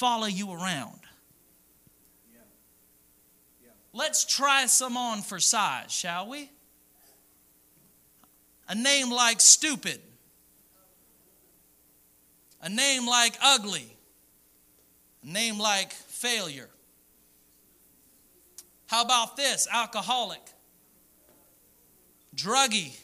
follow 0.00 0.26
you 0.26 0.50
around? 0.50 0.98
Let's 3.92 4.24
try 4.24 4.64
some 4.64 4.96
on 4.96 5.20
for 5.20 5.38
size, 5.38 5.92
shall 5.92 6.26
we? 6.26 6.50
A 8.66 8.74
name 8.74 9.10
like 9.10 9.42
stupid, 9.42 10.00
a 12.62 12.70
name 12.70 13.06
like 13.06 13.36
ugly, 13.42 13.94
a 15.22 15.26
name 15.26 15.58
like 15.58 15.92
failure. 15.92 16.70
How 18.86 19.02
about 19.02 19.36
this? 19.36 19.68
Alcoholic 19.70 20.40
druggie, 22.34 22.98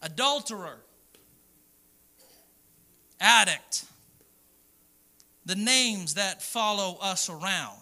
adulterer, 0.00 0.78
addict. 3.20 3.86
The 5.46 5.56
names 5.56 6.14
that 6.14 6.42
follow 6.42 6.98
us 7.00 7.28
around, 7.28 7.78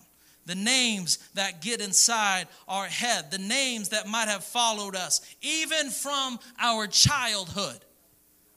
the 0.46 0.54
names 0.54 1.18
that 1.34 1.62
get 1.62 1.80
inside 1.80 2.48
our 2.66 2.86
head, 2.86 3.30
the 3.30 3.38
names 3.38 3.90
that 3.90 4.08
might 4.08 4.28
have 4.28 4.44
followed 4.44 4.96
us, 4.96 5.20
even 5.40 5.90
from 5.90 6.38
our 6.58 6.86
childhood. 6.86 7.84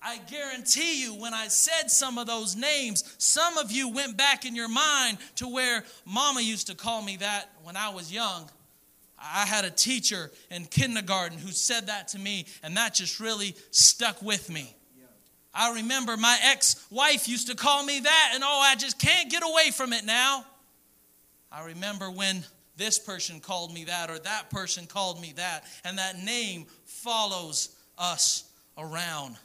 I 0.01 0.17
guarantee 0.29 1.01
you, 1.01 1.15
when 1.15 1.33
I 1.33 1.47
said 1.47 1.89
some 1.89 2.19
of 2.19 2.27
those 2.27 2.55
names, 2.55 3.03
some 3.17 3.57
of 3.57 3.71
you 3.71 3.89
went 3.89 4.17
back 4.17 4.45
in 4.45 4.55
your 4.55 4.69
mind 4.69 5.17
to 5.37 5.47
where 5.47 5.83
mama 6.05 6.41
used 6.41 6.67
to 6.67 6.75
call 6.75 7.01
me 7.01 7.17
that 7.17 7.49
when 7.63 7.75
I 7.75 7.89
was 7.89 8.11
young. 8.11 8.49
I 9.17 9.45
had 9.45 9.65
a 9.65 9.71
teacher 9.71 10.31
in 10.51 10.65
kindergarten 10.65 11.37
who 11.39 11.51
said 11.51 11.87
that 11.87 12.09
to 12.09 12.19
me, 12.19 12.45
and 12.61 12.77
that 12.77 12.93
just 12.93 13.19
really 13.19 13.55
stuck 13.71 14.21
with 14.21 14.49
me. 14.49 14.75
I 15.55 15.75
remember 15.75 16.17
my 16.17 16.37
ex 16.43 16.85
wife 16.91 17.27
used 17.29 17.47
to 17.47 17.55
call 17.55 17.83
me 17.83 18.01
that, 18.01 18.31
and 18.33 18.43
oh, 18.43 18.59
I 18.61 18.75
just 18.75 18.99
can't 18.99 19.31
get 19.31 19.41
away 19.41 19.71
from 19.71 19.93
it 19.93 20.03
now. 20.03 20.45
I 21.51 21.65
remember 21.67 22.11
when 22.11 22.43
this 22.75 22.99
person 22.99 23.39
called 23.39 23.73
me 23.73 23.85
that, 23.85 24.09
or 24.09 24.19
that 24.19 24.49
person 24.49 24.85
called 24.85 25.21
me 25.21 25.33
that, 25.37 25.63
and 25.85 25.97
that 25.97 26.17
name 26.21 26.65
follows 26.83 27.73
us 27.97 28.43
around. 28.77 29.37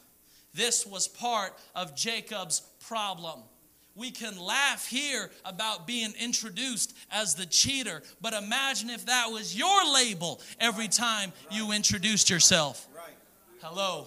This 0.52 0.84
was 0.84 1.06
part 1.06 1.56
of 1.76 1.94
Jacob's 1.94 2.62
problem. 2.80 3.40
We 3.94 4.10
can 4.10 4.36
laugh 4.38 4.86
here 4.86 5.30
about 5.44 5.86
being 5.86 6.12
introduced 6.18 6.96
as 7.12 7.34
the 7.34 7.46
cheater, 7.46 8.02
but 8.20 8.32
imagine 8.32 8.90
if 8.90 9.06
that 9.06 9.30
was 9.30 9.56
your 9.56 9.92
label 9.92 10.40
every 10.58 10.88
time 10.88 11.32
you 11.52 11.70
introduced 11.70 12.30
yourself. 12.30 12.88
Hello, 13.60 14.06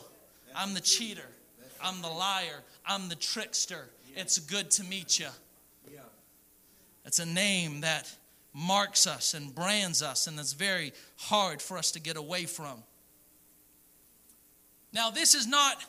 I'm 0.55 0.73
the 0.73 0.81
cheater, 0.81 1.27
I'm 1.83 2.01
the 2.01 2.09
liar, 2.09 2.63
I'm 2.85 3.09
the 3.09 3.15
trickster. 3.15 3.89
It's 4.15 4.39
good 4.39 4.71
to 4.71 4.83
meet 4.83 5.19
you. 5.19 5.27
It's 7.05 7.19
a 7.19 7.25
name 7.25 7.81
that 7.81 8.09
marks 8.53 9.07
us 9.07 9.33
and 9.33 9.53
brands 9.53 10.01
us, 10.01 10.27
and 10.27 10.39
it's 10.39 10.53
very 10.53 10.93
hard 11.17 11.61
for 11.61 11.77
us 11.77 11.91
to 11.91 11.99
get 11.99 12.15
away 12.15 12.45
from. 12.45 12.81
Now, 14.93 15.09
this 15.09 15.35
is 15.35 15.47
not 15.47 15.83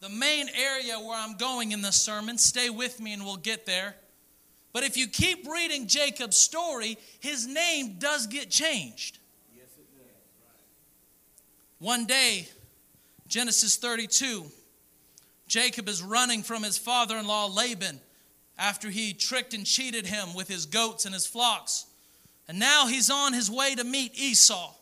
the 0.00 0.08
main 0.08 0.48
area 0.48 0.96
where 0.98 1.18
I'm 1.18 1.36
going 1.36 1.72
in 1.72 1.82
this 1.82 2.00
sermon. 2.00 2.38
Stay 2.38 2.70
with 2.70 3.00
me 3.00 3.12
and 3.12 3.24
we'll 3.24 3.36
get 3.36 3.66
there. 3.66 3.96
But 4.72 4.84
if 4.84 4.96
you 4.96 5.06
keep 5.06 5.46
reading 5.46 5.86
Jacob's 5.86 6.36
story, 6.36 6.98
his 7.20 7.46
name 7.46 7.96
does 7.98 8.26
get 8.26 8.50
changed. 8.50 9.18
Yes, 9.54 9.66
it 9.76 9.86
does. 9.96 10.04
One 11.78 12.06
day, 12.06 12.48
Genesis 13.28 13.76
32, 13.76 14.44
Jacob 15.46 15.88
is 15.88 16.02
running 16.02 16.42
from 16.42 16.62
his 16.62 16.78
father 16.78 17.16
in 17.16 17.26
law 17.26 17.46
Laban 17.46 18.00
after 18.58 18.90
he 18.90 19.12
tricked 19.12 19.54
and 19.54 19.66
cheated 19.66 20.06
him 20.06 20.34
with 20.34 20.48
his 20.48 20.66
goats 20.66 21.04
and 21.04 21.14
his 21.14 21.26
flocks. 21.26 21.86
And 22.48 22.58
now 22.58 22.86
he's 22.86 23.10
on 23.10 23.32
his 23.32 23.50
way 23.50 23.74
to 23.74 23.84
meet 23.84 24.18
Esau. 24.18 24.74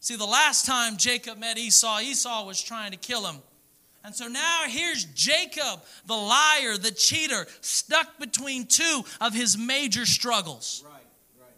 See, 0.00 0.16
the 0.16 0.26
last 0.26 0.66
time 0.66 0.96
Jacob 0.96 1.38
met 1.38 1.56
Esau, 1.56 2.00
Esau 2.00 2.46
was 2.46 2.60
trying 2.60 2.90
to 2.90 2.98
kill 2.98 3.26
him. 3.26 3.36
And 4.04 4.14
so 4.14 4.28
now 4.28 4.64
here's 4.66 5.06
Jacob, 5.06 5.82
the 6.06 6.14
liar, 6.14 6.76
the 6.76 6.90
cheater, 6.90 7.46
stuck 7.62 8.18
between 8.18 8.66
two 8.66 9.02
of 9.18 9.32
his 9.32 9.56
major 9.56 10.04
struggles. 10.04 10.84
Right, 10.84 11.00
right. 11.40 11.48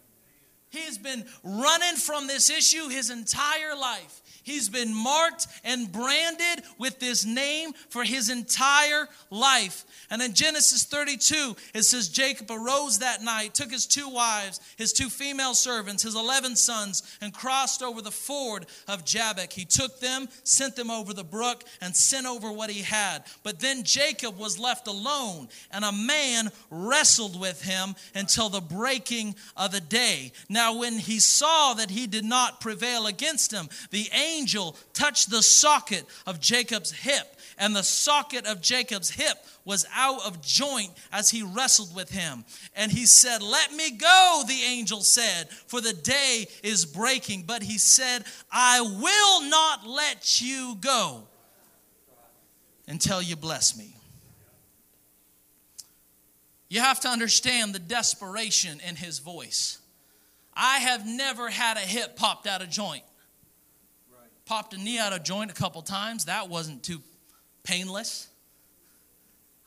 He 0.69 0.79
has 0.85 0.97
been 0.97 1.25
running 1.43 1.97
from 1.97 2.27
this 2.27 2.49
issue 2.49 2.87
his 2.87 3.09
entire 3.09 3.75
life. 3.75 4.21
He's 4.47 4.69
been 4.69 4.93
marked 4.93 5.45
and 5.65 5.91
branded 5.91 6.63
with 6.77 6.99
this 6.99 7.25
name 7.25 7.73
for 7.89 8.05
his 8.05 8.29
entire 8.29 9.09
life. 9.29 9.83
And 10.09 10.21
in 10.21 10.33
Genesis 10.33 10.85
32, 10.85 11.53
it 11.73 11.83
says 11.83 12.07
Jacob 12.07 12.49
arose 12.49 12.99
that 12.99 13.21
night, 13.21 13.53
took 13.53 13.69
his 13.69 13.85
two 13.85 14.07
wives, 14.07 14.61
his 14.77 14.93
two 14.93 15.09
female 15.09 15.53
servants, 15.53 16.03
his 16.03 16.15
11 16.15 16.55
sons, 16.55 17.17
and 17.19 17.33
crossed 17.33 17.83
over 17.83 18.01
the 18.01 18.09
ford 18.09 18.67
of 18.87 19.03
Jabbok. 19.03 19.51
He 19.51 19.65
took 19.65 19.99
them, 19.99 20.29
sent 20.45 20.77
them 20.77 20.89
over 20.89 21.13
the 21.13 21.25
brook, 21.25 21.65
and 21.81 21.93
sent 21.93 22.25
over 22.25 22.49
what 22.49 22.69
he 22.69 22.83
had. 22.83 23.25
But 23.43 23.59
then 23.59 23.83
Jacob 23.83 24.37
was 24.37 24.57
left 24.57 24.87
alone, 24.87 25.49
and 25.71 25.83
a 25.83 25.91
man 25.91 26.51
wrestled 26.69 27.37
with 27.37 27.61
him 27.61 27.95
until 28.15 28.47
the 28.47 28.61
breaking 28.61 29.35
of 29.57 29.73
the 29.73 29.81
day. 29.81 30.31
Now, 30.47 30.77
when 30.77 30.93
he 30.93 31.19
saw 31.19 31.73
that 31.73 31.89
he 31.89 32.07
did 32.07 32.23
not 32.23 32.61
prevail 32.61 33.07
against 33.07 33.51
him, 33.51 33.67
the 33.91 34.07
angel 34.13 34.36
touched 34.93 35.29
the 35.29 35.41
socket 35.41 36.05
of 36.25 36.39
Jacob's 36.39 36.91
hip 36.91 37.37
and 37.57 37.75
the 37.75 37.83
socket 37.83 38.45
of 38.45 38.61
Jacob's 38.61 39.09
hip 39.09 39.37
was 39.65 39.85
out 39.93 40.25
of 40.25 40.41
joint 40.41 40.91
as 41.11 41.29
he 41.29 41.41
wrestled 41.41 41.95
with 41.95 42.09
him. 42.09 42.45
And 42.75 42.91
he 42.91 43.05
said, 43.05 43.41
Let 43.41 43.73
me 43.73 43.91
go, 43.91 44.43
the 44.47 44.61
angel 44.61 45.01
said, 45.01 45.49
for 45.49 45.81
the 45.81 45.93
day 45.93 46.47
is 46.63 46.85
breaking. 46.85 47.43
But 47.47 47.63
he 47.63 47.77
said, 47.77 48.25
I 48.51 48.81
will 48.81 49.49
not 49.49 49.87
let 49.87 50.39
you 50.39 50.77
go 50.79 51.23
until 52.87 53.21
you 53.21 53.35
bless 53.35 53.75
me. 53.75 53.95
You 56.69 56.81
have 56.81 56.99
to 57.01 57.07
understand 57.07 57.73
the 57.73 57.79
desperation 57.79 58.81
in 58.87 58.95
his 58.95 59.19
voice. 59.19 59.79
I 60.53 60.79
have 60.79 61.07
never 61.07 61.49
had 61.49 61.77
a 61.77 61.81
hip 61.81 62.17
popped 62.17 62.45
out 62.45 62.61
of 62.61 62.69
joint. 62.69 63.03
Popped 64.47 64.73
a 64.73 64.77
knee 64.77 64.97
out 64.97 65.11
of 65.11 65.23
joint 65.23 65.51
a 65.51 65.53
couple 65.53 65.81
times. 65.81 66.25
That 66.25 66.47
wasn't 66.47 66.81
too 66.81 67.01
painless. 67.63 68.27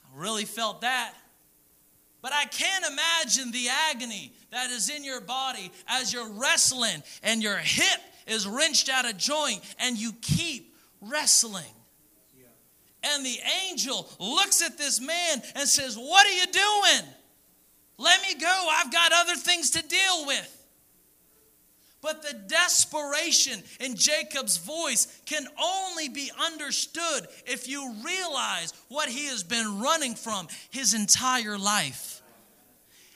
I 0.05 0.19
really 0.19 0.47
felt 0.47 0.81
that. 0.81 1.13
But 2.23 2.33
I 2.33 2.47
can't 2.47 2.85
imagine 2.87 3.51
the 3.51 3.69
agony 3.91 4.33
that 4.51 4.71
is 4.71 4.91
in 4.91 5.05
your 5.05 5.21
body 5.21 5.71
as 5.87 6.13
you're 6.13 6.31
wrestling 6.33 7.03
and 7.23 7.43
your 7.43 7.57
hip 7.57 8.01
is 8.27 8.47
wrenched 8.47 8.89
out 8.89 9.09
of 9.09 9.17
joint 9.17 9.61
and 9.79 9.99
you 9.99 10.13
keep 10.21 10.75
wrestling. 11.01 11.65
And 13.03 13.25
the 13.25 13.39
angel 13.69 14.09
looks 14.19 14.63
at 14.63 14.77
this 14.77 15.01
man 15.01 15.43
and 15.55 15.69
says, 15.69 15.97
What 15.97 16.27
are 16.27 16.33
you 16.33 16.47
doing? 16.47 17.09
Let 17.97 18.21
me 18.23 18.35
go. 18.39 18.69
I've 18.73 18.93
got 18.93 19.13
other 19.15 19.37
things 19.37 19.71
to 19.71 19.83
deal 19.87 20.27
with. 20.27 20.60
But 22.03 22.23
the 22.23 22.33
desperation 22.33 23.63
in 23.79 23.95
Jacob's 23.95 24.57
voice 24.57 25.07
can 25.27 25.47
only 25.63 26.09
be 26.09 26.31
understood 26.47 27.27
if 27.47 27.69
you 27.69 27.95
realize 28.05 28.73
what 28.89 29.09
he 29.09 29.27
has 29.27 29.43
been 29.43 29.81
running 29.81 30.15
from 30.15 30.49
his 30.71 30.95
entire 30.95 31.59
life. 31.59 32.23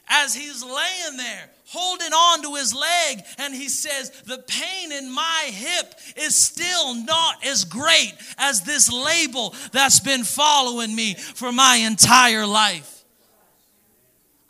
as 0.06 0.34
he's 0.34 0.62
laying 0.62 1.16
there 1.16 1.48
holding 1.68 2.12
on 2.12 2.42
to 2.42 2.54
his 2.56 2.74
leg 2.74 3.24
and 3.38 3.54
he 3.54 3.70
says 3.70 4.10
the 4.26 4.36
pain 4.46 4.92
in 4.92 5.10
my 5.10 5.44
hip 5.46 5.94
is 6.18 6.36
still 6.36 6.94
not 6.94 7.42
as 7.44 7.64
great 7.64 8.12
as 8.36 8.60
this 8.62 8.92
label 8.92 9.54
that's 9.72 10.00
been 10.00 10.22
following 10.22 10.94
me 10.94 11.14
for 11.14 11.52
my 11.52 11.76
entire 11.76 12.46
life 12.46 12.93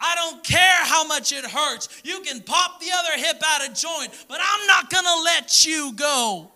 I 0.04 0.14
don't 0.16 0.44
care 0.44 0.84
how 0.84 1.06
much 1.06 1.32
it 1.32 1.46
hurts. 1.46 1.88
You 2.04 2.20
can 2.20 2.42
pop 2.42 2.78
the 2.78 2.88
other 2.94 3.24
hip 3.24 3.40
out 3.42 3.66
of 3.66 3.74
joint, 3.74 4.12
but 4.28 4.38
I'm 4.38 4.66
not 4.66 4.90
going 4.90 5.04
to 5.04 5.22
let 5.24 5.64
you 5.64 5.92
go 5.94 6.52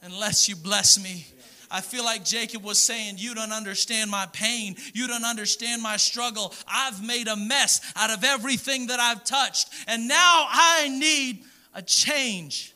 unless 0.00 0.48
you 0.48 0.56
bless 0.56 1.02
me. 1.02 1.26
I 1.70 1.82
feel 1.82 2.02
like 2.02 2.24
Jacob 2.24 2.64
was 2.64 2.78
saying, 2.78 3.16
You 3.18 3.34
don't 3.34 3.52
understand 3.52 4.10
my 4.10 4.26
pain. 4.32 4.76
You 4.94 5.06
don't 5.06 5.24
understand 5.24 5.82
my 5.82 5.98
struggle. 5.98 6.54
I've 6.66 7.04
made 7.04 7.28
a 7.28 7.36
mess 7.36 7.80
out 7.94 8.10
of 8.10 8.24
everything 8.24 8.86
that 8.86 9.00
I've 9.00 9.24
touched, 9.24 9.68
and 9.86 10.08
now 10.08 10.46
I 10.48 10.88
need 10.88 11.44
a 11.74 11.82
change. 11.82 12.74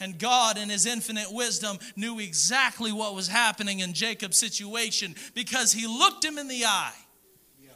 And 0.00 0.18
God, 0.18 0.58
in 0.58 0.68
His 0.68 0.84
infinite 0.84 1.32
wisdom, 1.32 1.78
knew 1.96 2.18
exactly 2.18 2.92
what 2.92 3.14
was 3.14 3.28
happening 3.28 3.80
in 3.80 3.94
Jacob's 3.94 4.38
situation 4.38 5.14
because 5.34 5.72
He 5.72 5.86
looked 5.86 6.24
him 6.24 6.36
in 6.36 6.48
the 6.48 6.66
eye. 6.66 6.92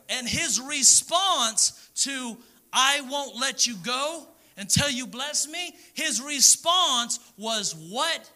And 0.08 0.28
his 0.28 0.60
response 0.60 1.90
to, 1.96 2.36
I 2.72 3.02
won't 3.02 3.36
let 3.36 3.66
you 3.66 3.76
go 3.76 4.26
until 4.56 4.90
you 4.90 5.06
bless 5.06 5.46
me, 5.48 5.74
his 5.94 6.20
response 6.20 7.20
was, 7.36 7.74
What 7.74 8.30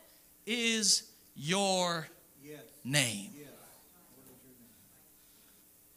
is 0.46 1.02
your 1.34 2.06
name. 2.84 3.30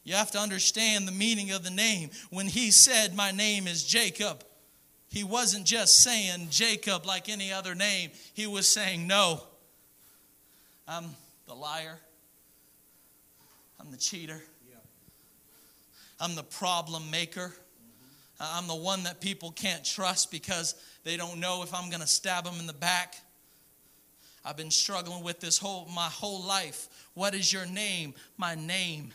You 0.03 0.13
have 0.13 0.29
to 0.31 0.39
understand 0.39 1.07
the 1.07 1.11
meaning 1.11 1.49
of 1.49 1.63
the 1.63 1.71
name. 1.71 2.11
When 2.29 2.45
he 2.45 2.69
said, 2.69 3.15
My 3.15 3.31
name 3.31 3.67
is 3.67 3.83
Jacob, 3.83 4.43
he 5.09 5.23
wasn't 5.23 5.65
just 5.65 6.01
saying 6.01 6.47
Jacob 6.51 7.05
like 7.05 7.27
any 7.27 7.51
other 7.51 7.73
name. 7.73 8.11
He 8.33 8.45
was 8.45 8.67
saying, 8.67 9.07
No, 9.07 9.41
I'm 10.87 11.05
the 11.47 11.55
liar, 11.55 11.97
I'm 13.79 13.89
the 13.89 13.97
cheater, 13.97 14.43
I'm 16.19 16.35
the 16.35 16.43
problem 16.43 17.09
maker. 17.11 17.53
Uh, 18.39 18.53
I'm 18.53 18.67
the 18.67 18.75
one 18.75 19.03
that 19.03 19.21
people 19.21 19.51
can't 19.51 19.83
trust 19.83 20.31
because 20.31 20.75
they 21.03 21.17
don't 21.17 21.39
know 21.39 21.63
if 21.63 21.73
I'm 21.73 21.89
going 21.89 22.01
to 22.01 22.07
stab 22.07 22.45
them 22.45 22.55
in 22.59 22.67
the 22.67 22.73
back. 22.73 23.15
I've 24.43 24.57
been 24.57 24.71
struggling 24.71 25.23
with 25.23 25.39
this 25.39 25.57
whole 25.57 25.89
my 25.93 26.07
whole 26.07 26.43
life. 26.43 26.87
What 27.15 27.33
is 27.33 27.51
your 27.51 27.65
name? 27.65 28.13
My 28.37 28.55
name 28.55 29.11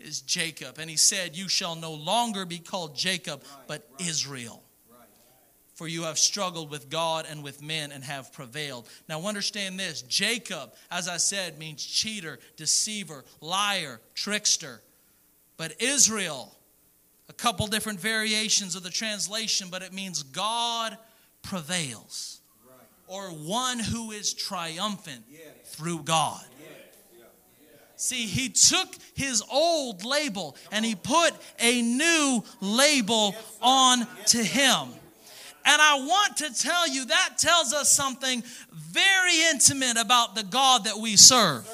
is 0.00 0.20
Jacob. 0.22 0.78
And 0.78 0.90
he 0.90 0.96
said, 0.96 1.36
You 1.36 1.48
shall 1.48 1.76
no 1.76 1.92
longer 1.92 2.44
be 2.44 2.58
called 2.58 2.96
Jacob, 2.96 3.44
but 3.66 3.88
Israel. 4.00 4.62
For 5.74 5.88
you 5.88 6.02
have 6.02 6.18
struggled 6.18 6.70
with 6.70 6.90
God 6.90 7.26
and 7.28 7.42
with 7.42 7.62
men 7.62 7.92
and 7.92 8.04
have 8.04 8.32
prevailed. 8.32 8.88
Now, 9.08 9.22
understand 9.22 9.78
this 9.80 10.02
Jacob, 10.02 10.74
as 10.90 11.08
I 11.08 11.16
said, 11.16 11.58
means 11.58 11.84
cheater, 11.84 12.38
deceiver, 12.56 13.24
liar, 13.40 14.00
trickster. 14.14 14.82
But 15.62 15.80
Israel, 15.80 16.52
a 17.28 17.32
couple 17.32 17.68
different 17.68 18.00
variations 18.00 18.74
of 18.74 18.82
the 18.82 18.90
translation, 18.90 19.68
but 19.70 19.80
it 19.80 19.92
means 19.92 20.24
God 20.24 20.98
prevails. 21.42 22.40
Or 23.06 23.28
one 23.28 23.78
who 23.78 24.10
is 24.10 24.34
triumphant 24.34 25.22
through 25.66 26.00
God. 26.00 26.44
See, 27.94 28.26
he 28.26 28.48
took 28.48 28.88
his 29.14 29.40
old 29.52 30.04
label 30.04 30.56
and 30.72 30.84
he 30.84 30.96
put 30.96 31.32
a 31.60 31.80
new 31.80 32.42
label 32.60 33.36
on 33.60 34.04
to 34.26 34.38
him. 34.38 34.88
And 35.64 35.80
I 35.80 35.94
want 36.00 36.38
to 36.38 36.52
tell 36.60 36.88
you 36.88 37.04
that 37.04 37.38
tells 37.38 37.72
us 37.72 37.88
something 37.88 38.42
very 38.72 39.42
intimate 39.52 39.96
about 39.96 40.34
the 40.34 40.42
God 40.42 40.86
that 40.86 40.96
we 40.96 41.14
serve. 41.14 41.68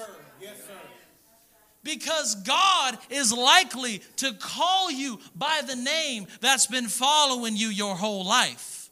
Because 1.88 2.34
God 2.34 2.98
is 3.08 3.32
likely 3.32 4.02
to 4.16 4.34
call 4.34 4.90
you 4.90 5.18
by 5.34 5.62
the 5.66 5.74
name 5.74 6.26
that's 6.42 6.66
been 6.66 6.86
following 6.86 7.56
you 7.56 7.68
your 7.68 7.94
whole 7.96 8.26
life. 8.26 8.90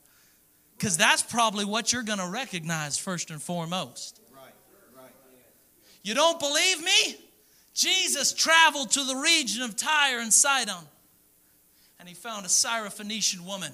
Because 0.78 0.96
that's 0.96 1.22
probably 1.22 1.66
what 1.66 1.92
you're 1.92 2.02
going 2.02 2.20
to 2.20 2.28
recognize 2.28 2.96
first 2.96 3.30
and 3.30 3.42
foremost. 3.42 4.18
Right. 4.34 5.04
You 6.02 6.14
don't 6.14 6.40
believe 6.40 6.82
me? 6.82 7.16
Jesus 7.74 8.32
traveled 8.32 8.92
to 8.92 9.04
the 9.04 9.16
region 9.16 9.62
of 9.62 9.76
Tyre 9.76 10.20
and 10.20 10.32
Sidon, 10.32 10.74
and 12.00 12.08
he 12.08 12.14
found 12.14 12.46
a 12.46 12.48
Syrophoenician 12.48 13.40
woman, 13.40 13.72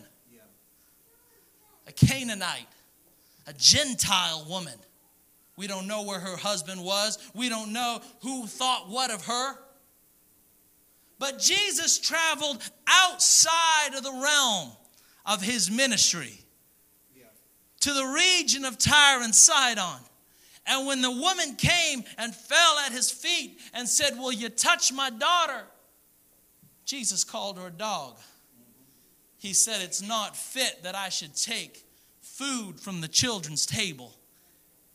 a 1.87 1.93
Canaanite, 1.93 2.67
a 3.47 3.53
Gentile 3.53 4.45
woman. 4.49 4.75
We 5.57 5.67
don't 5.67 5.87
know 5.87 6.03
where 6.03 6.19
her 6.19 6.37
husband 6.37 6.83
was. 6.83 7.19
We 7.35 7.49
don't 7.49 7.73
know 7.73 8.01
who 8.23 8.47
thought 8.47 8.89
what 8.89 9.11
of 9.11 9.27
her. 9.27 9.55
But 11.19 11.39
Jesus 11.39 11.99
traveled 11.99 12.63
outside 12.89 13.95
of 13.97 14.03
the 14.03 14.13
realm 14.13 14.73
of 15.27 15.43
his 15.43 15.71
ministry 15.71 16.41
to 17.81 17.93
the 17.93 18.05
region 18.05 18.65
of 18.65 18.79
Tyre 18.79 19.23
and 19.23 19.35
Sidon. 19.35 20.01
And 20.67 20.87
when 20.87 21.03
the 21.03 21.11
woman 21.11 21.57
came 21.57 22.05
and 22.17 22.35
fell 22.35 22.79
at 22.87 22.93
his 22.93 23.11
feet 23.11 23.61
and 23.75 23.89
said, 23.89 24.17
Will 24.17 24.33
you 24.33 24.49
touch 24.49 24.93
my 24.93 25.11
daughter? 25.11 25.65
Jesus 26.85 27.25
called 27.25 27.59
her 27.59 27.67
a 27.67 27.71
dog. 27.71 28.17
He 29.39 29.53
said, 29.53 29.83
It's 29.83 30.03
not 30.03 30.37
fit 30.37 30.83
that 30.85 30.95
I 30.95 31.09
should 31.09 31.35
take 31.35 31.85
food 32.21 32.81
from 32.81 33.01
the 33.01 33.09
children's 33.09 33.67
table 33.67 34.17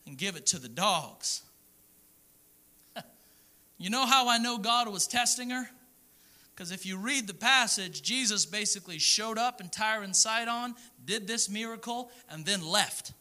and 0.08 0.16
give 0.18 0.36
it 0.36 0.46
to 0.46 0.58
the 0.58 0.68
dogs. 0.68 1.42
you 3.78 3.90
know 3.90 4.06
how 4.06 4.28
I 4.28 4.38
know 4.38 4.58
God 4.58 4.88
was 4.88 5.06
testing 5.06 5.50
her? 5.50 5.68
Because 6.54 6.72
if 6.72 6.84
you 6.84 6.96
read 6.96 7.28
the 7.28 7.34
passage, 7.34 8.02
Jesus 8.02 8.44
basically 8.44 8.98
showed 8.98 9.38
up 9.38 9.60
in 9.60 9.68
Tyre 9.68 10.02
and 10.02 10.16
Sidon, 10.16 10.74
did 11.04 11.28
this 11.28 11.48
miracle, 11.48 12.10
and 12.30 12.44
then 12.44 12.66
left. 12.66 13.12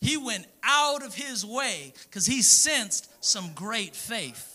He 0.00 0.16
went 0.16 0.46
out 0.62 1.04
of 1.04 1.14
his 1.14 1.44
way 1.44 1.92
because 2.04 2.24
he 2.24 2.40
sensed 2.40 3.10
some 3.22 3.52
great 3.54 3.96
faith. 3.96 4.54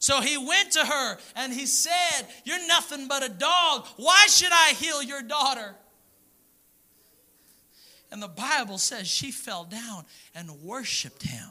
So 0.00 0.20
he 0.20 0.36
went 0.36 0.72
to 0.72 0.84
her 0.84 1.18
and 1.36 1.52
he 1.52 1.64
said, 1.64 2.26
You're 2.44 2.66
nothing 2.66 3.06
but 3.06 3.22
a 3.22 3.28
dog. 3.28 3.86
Why 3.96 4.26
should 4.28 4.52
I 4.52 4.74
heal 4.76 5.00
your 5.00 5.22
daughter? 5.22 5.76
And 8.12 8.22
the 8.22 8.28
Bible 8.28 8.76
says 8.76 9.08
she 9.08 9.32
fell 9.32 9.64
down 9.64 10.04
and 10.34 10.50
worshiped 10.62 11.22
him. 11.22 11.48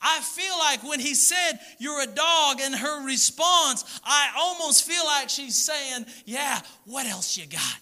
I 0.00 0.20
feel 0.20 0.56
like 0.58 0.84
when 0.84 1.00
he 1.00 1.14
said, 1.14 1.58
You're 1.78 2.00
a 2.00 2.06
dog, 2.06 2.60
and 2.60 2.72
her 2.72 3.04
response, 3.04 4.00
I 4.04 4.30
almost 4.38 4.86
feel 4.86 5.04
like 5.04 5.28
she's 5.28 5.56
saying, 5.56 6.06
Yeah, 6.24 6.60
what 6.84 7.06
else 7.06 7.36
you 7.36 7.46
got? 7.46 7.80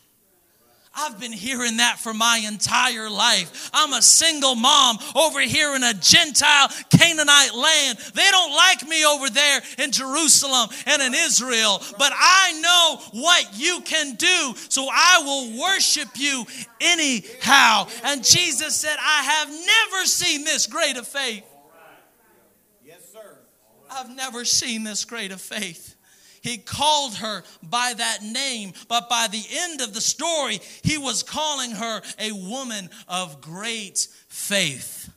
I've 0.97 1.21
been 1.21 1.33
hearing 1.33 1.77
that 1.77 1.99
for 1.99 2.15
my 2.15 2.43
entire 2.47 3.11
life. 3.11 3.71
I'm 3.75 3.93
a 3.93 4.01
single 4.01 4.55
mom 4.55 4.99
over 5.15 5.41
here 5.41 5.75
in 5.77 5.83
a 5.83 5.93
Gentile 5.93 6.69
Canaanite 6.91 7.55
land. 7.55 7.99
They 8.15 8.31
don't 8.31 8.55
like 8.55 8.87
me 8.89 9.05
over 9.05 9.29
there 9.29 9.61
in 9.79 9.93
Jerusalem 9.93 10.71
and 10.87 11.03
in 11.03 11.15
Israel, 11.15 11.83
but 11.99 12.13
I 12.15 12.61
know 12.61 13.21
what 13.21 13.51
you 13.55 13.81
can 13.85 14.15
do, 14.15 14.55
so 14.69 14.89
I 14.91 15.23
will 15.25 15.61
worship 15.61 16.09
you 16.15 16.47
anyhow. 16.81 17.89
And 18.05 18.25
Jesus 18.25 18.75
said, 18.77 18.97
I 18.99 19.23
have 19.23 19.49
never 19.49 20.07
seen 20.07 20.45
this 20.45 20.67
great 20.67 20.97
of 20.97 21.07
faith. 21.07 21.45
Yes, 22.85 23.01
sir. 23.13 23.39
I've 23.91 24.15
never 24.15 24.45
seen 24.45 24.85
this 24.85 25.05
great 25.05 25.33
of 25.33 25.41
faith. 25.41 25.96
He 26.47 26.59
called 26.59 27.17
her 27.17 27.43
by 27.61 27.93
that 27.97 28.23
name, 28.23 28.73
but 28.87 29.09
by 29.09 29.27
the 29.29 29.43
end 29.51 29.81
of 29.81 29.95
the 29.95 30.01
story, 30.01 30.61
he 30.83 30.97
was 30.97 31.25
calling 31.25 31.73
her 31.73 32.03
a 32.21 32.31
woman 32.31 32.89
of 33.09 33.41
great 33.41 34.07
faith. 34.29 35.11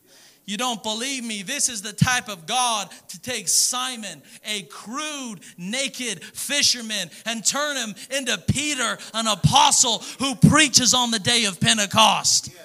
You 0.45 0.57
don't 0.57 0.81
believe 0.81 1.23
me? 1.23 1.43
This 1.43 1.69
is 1.69 1.83
the 1.83 1.93
type 1.93 2.27
of 2.27 2.47
God 2.47 2.89
to 3.09 3.21
take 3.21 3.47
Simon, 3.47 4.23
a 4.43 4.63
crude, 4.63 5.41
naked 5.55 6.23
fisherman, 6.23 7.11
and 7.27 7.45
turn 7.45 7.77
him 7.77 7.93
into 8.09 8.35
Peter, 8.47 8.97
an 9.13 9.27
apostle 9.27 9.99
who 10.17 10.33
preaches 10.33 10.95
on 10.95 11.11
the 11.11 11.19
day 11.19 11.45
of 11.45 11.59
Pentecost. 11.59 12.47
Yeah. 12.47 12.61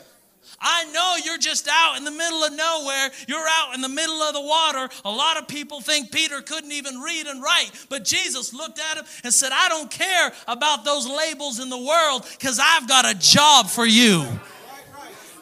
I 0.64 0.86
know 0.86 1.16
you're 1.24 1.38
just 1.38 1.68
out 1.70 1.98
in 1.98 2.04
the 2.04 2.10
middle 2.10 2.42
of 2.42 2.52
nowhere. 2.52 3.10
You're 3.28 3.46
out 3.46 3.74
in 3.74 3.82
the 3.82 3.88
middle 3.88 4.22
of 4.22 4.32
the 4.32 4.40
water. 4.40 4.88
A 5.04 5.10
lot 5.10 5.36
of 5.36 5.46
people 5.46 5.80
think 5.82 6.10
Peter 6.10 6.40
couldn't 6.40 6.72
even 6.72 7.00
read 7.00 7.26
and 7.26 7.42
write, 7.42 7.70
but 7.90 8.02
Jesus 8.04 8.54
looked 8.54 8.80
at 8.80 8.96
him 8.96 9.04
and 9.22 9.32
said, 9.32 9.52
I 9.52 9.68
don't 9.68 9.90
care 9.90 10.32
about 10.48 10.84
those 10.84 11.06
labels 11.06 11.60
in 11.60 11.68
the 11.68 11.78
world 11.78 12.26
because 12.38 12.58
I've 12.60 12.88
got 12.88 13.04
a 13.04 13.16
job 13.16 13.66
for 13.66 13.84
you. 13.84 14.26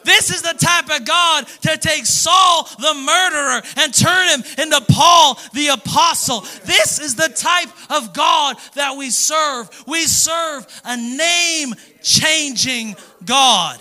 This 0.03 0.29
is 0.29 0.41
the 0.41 0.53
type 0.53 0.89
of 0.89 1.05
God 1.05 1.47
to 1.61 1.77
take 1.77 2.05
Saul 2.05 2.63
the 2.77 2.93
murderer 2.93 3.61
and 3.77 3.93
turn 3.93 4.27
him 4.27 4.43
into 4.57 4.81
Paul 4.89 5.39
the 5.53 5.69
apostle. 5.69 6.41
This 6.65 6.99
is 6.99 7.15
the 7.15 7.29
type 7.29 7.69
of 7.89 8.13
God 8.13 8.57
that 8.75 8.97
we 8.97 9.09
serve. 9.09 9.69
We 9.87 10.03
serve 10.03 10.67
a 10.83 10.97
name 10.97 11.73
changing 12.01 12.97
God. 13.25 13.79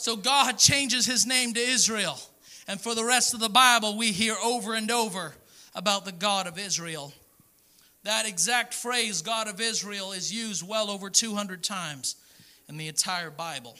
So 0.00 0.16
God 0.16 0.56
changes 0.56 1.04
his 1.04 1.26
name 1.26 1.52
to 1.52 1.60
Israel. 1.60 2.18
And 2.66 2.80
for 2.80 2.94
the 2.94 3.04
rest 3.04 3.34
of 3.34 3.40
the 3.40 3.50
Bible, 3.50 3.98
we 3.98 4.12
hear 4.12 4.34
over 4.42 4.72
and 4.72 4.90
over 4.90 5.34
about 5.74 6.06
the 6.06 6.12
God 6.12 6.46
of 6.46 6.58
Israel. 6.58 7.12
That 8.04 8.26
exact 8.26 8.72
phrase, 8.72 9.20
God 9.20 9.46
of 9.46 9.60
Israel, 9.60 10.12
is 10.12 10.32
used 10.32 10.66
well 10.66 10.88
over 10.88 11.10
200 11.10 11.62
times 11.62 12.16
in 12.66 12.78
the 12.78 12.88
entire 12.88 13.28
Bible. 13.28 13.76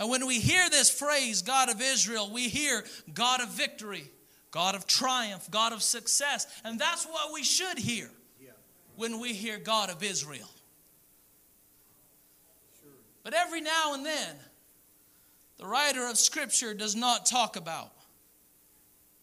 And 0.00 0.10
when 0.10 0.26
we 0.26 0.40
hear 0.40 0.68
this 0.68 0.90
phrase, 0.90 1.42
God 1.42 1.68
of 1.68 1.80
Israel, 1.80 2.28
we 2.32 2.48
hear 2.48 2.82
God 3.14 3.40
of 3.40 3.50
victory, 3.50 4.10
God 4.50 4.74
of 4.74 4.84
triumph, 4.84 5.48
God 5.48 5.72
of 5.72 5.80
success. 5.80 6.48
And 6.64 6.76
that's 6.76 7.06
what 7.06 7.32
we 7.32 7.44
should 7.44 7.78
hear 7.78 8.10
when 8.96 9.20
we 9.20 9.32
hear 9.32 9.58
God 9.58 9.90
of 9.90 10.02
Israel. 10.02 10.50
But 13.22 13.32
every 13.32 13.60
now 13.60 13.94
and 13.94 14.04
then, 14.04 14.34
the 15.64 15.70
writer 15.70 16.06
of 16.06 16.18
Scripture 16.18 16.74
does 16.74 16.94
not 16.94 17.24
talk 17.24 17.56
about 17.56 17.90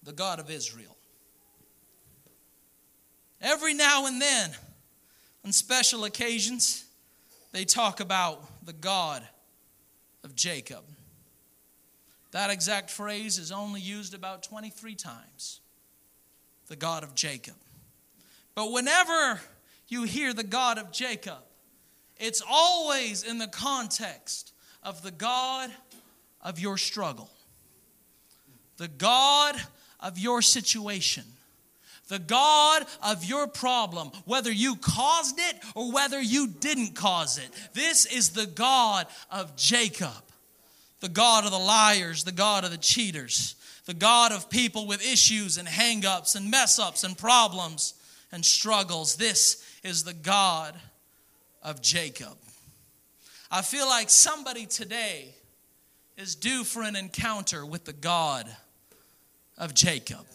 the 0.01 0.11
God 0.11 0.39
of 0.39 0.49
Israel. 0.49 0.97
Every 3.39 3.75
now 3.75 4.07
and 4.07 4.19
then, 4.19 4.49
on 5.45 5.51
special 5.51 6.03
occasions, 6.03 6.83
they 7.51 7.63
talk 7.63 7.99
about 7.99 8.65
the 8.65 8.73
God 8.73 9.21
of 10.23 10.33
Jacob. 10.33 10.81
That 12.31 12.49
exact 12.49 12.89
phrase 12.89 13.37
is 13.37 13.51
only 13.51 13.79
used 13.79 14.15
about 14.15 14.41
23 14.41 14.95
times 14.95 15.59
the 16.69 16.75
God 16.75 17.03
of 17.03 17.13
Jacob. 17.13 17.55
But 18.55 18.71
whenever 18.71 19.39
you 19.89 20.05
hear 20.05 20.33
the 20.33 20.43
God 20.43 20.79
of 20.79 20.91
Jacob, 20.91 21.43
it's 22.17 22.41
always 22.49 23.21
in 23.21 23.37
the 23.37 23.45
context 23.45 24.53
of 24.81 25.03
the 25.03 25.11
God 25.11 25.69
of 26.43 26.59
your 26.59 26.77
struggle, 26.77 27.29
the 28.77 28.87
God 28.87 29.55
of 29.99 30.17
your 30.17 30.41
situation 30.41 31.23
the 32.11 32.19
God 32.19 32.85
of 33.01 33.23
your 33.23 33.47
problem, 33.47 34.11
whether 34.25 34.51
you 34.51 34.75
caused 34.75 35.39
it 35.39 35.55
or 35.75 35.93
whether 35.93 36.21
you 36.21 36.45
didn't 36.45 36.93
cause 36.93 37.37
it. 37.37 37.49
This 37.73 38.05
is 38.05 38.31
the 38.31 38.47
God 38.47 39.07
of 39.31 39.55
Jacob, 39.55 40.21
the 40.99 41.07
God 41.07 41.45
of 41.45 41.51
the 41.51 41.57
liars, 41.57 42.25
the 42.25 42.33
God 42.33 42.65
of 42.65 42.71
the 42.71 42.77
cheaters, 42.77 43.55
the 43.85 43.93
God 43.93 44.33
of 44.33 44.49
people 44.49 44.87
with 44.87 45.01
issues 45.01 45.57
and 45.57 45.67
hangups 45.67 46.35
and 46.35 46.51
mess 46.51 46.79
ups 46.79 47.05
and 47.05 47.17
problems 47.17 47.93
and 48.29 48.43
struggles. 48.43 49.15
This 49.15 49.65
is 49.81 50.03
the 50.03 50.13
God 50.13 50.75
of 51.63 51.81
Jacob. 51.81 52.37
I 53.49 53.61
feel 53.61 53.87
like 53.87 54.09
somebody 54.09 54.65
today 54.65 55.33
is 56.21 56.35
due 56.35 56.63
for 56.63 56.83
an 56.83 56.95
encounter 56.95 57.65
with 57.65 57.83
the 57.85 57.93
God 57.93 58.47
of 59.57 59.73
Jacob. 59.73 60.25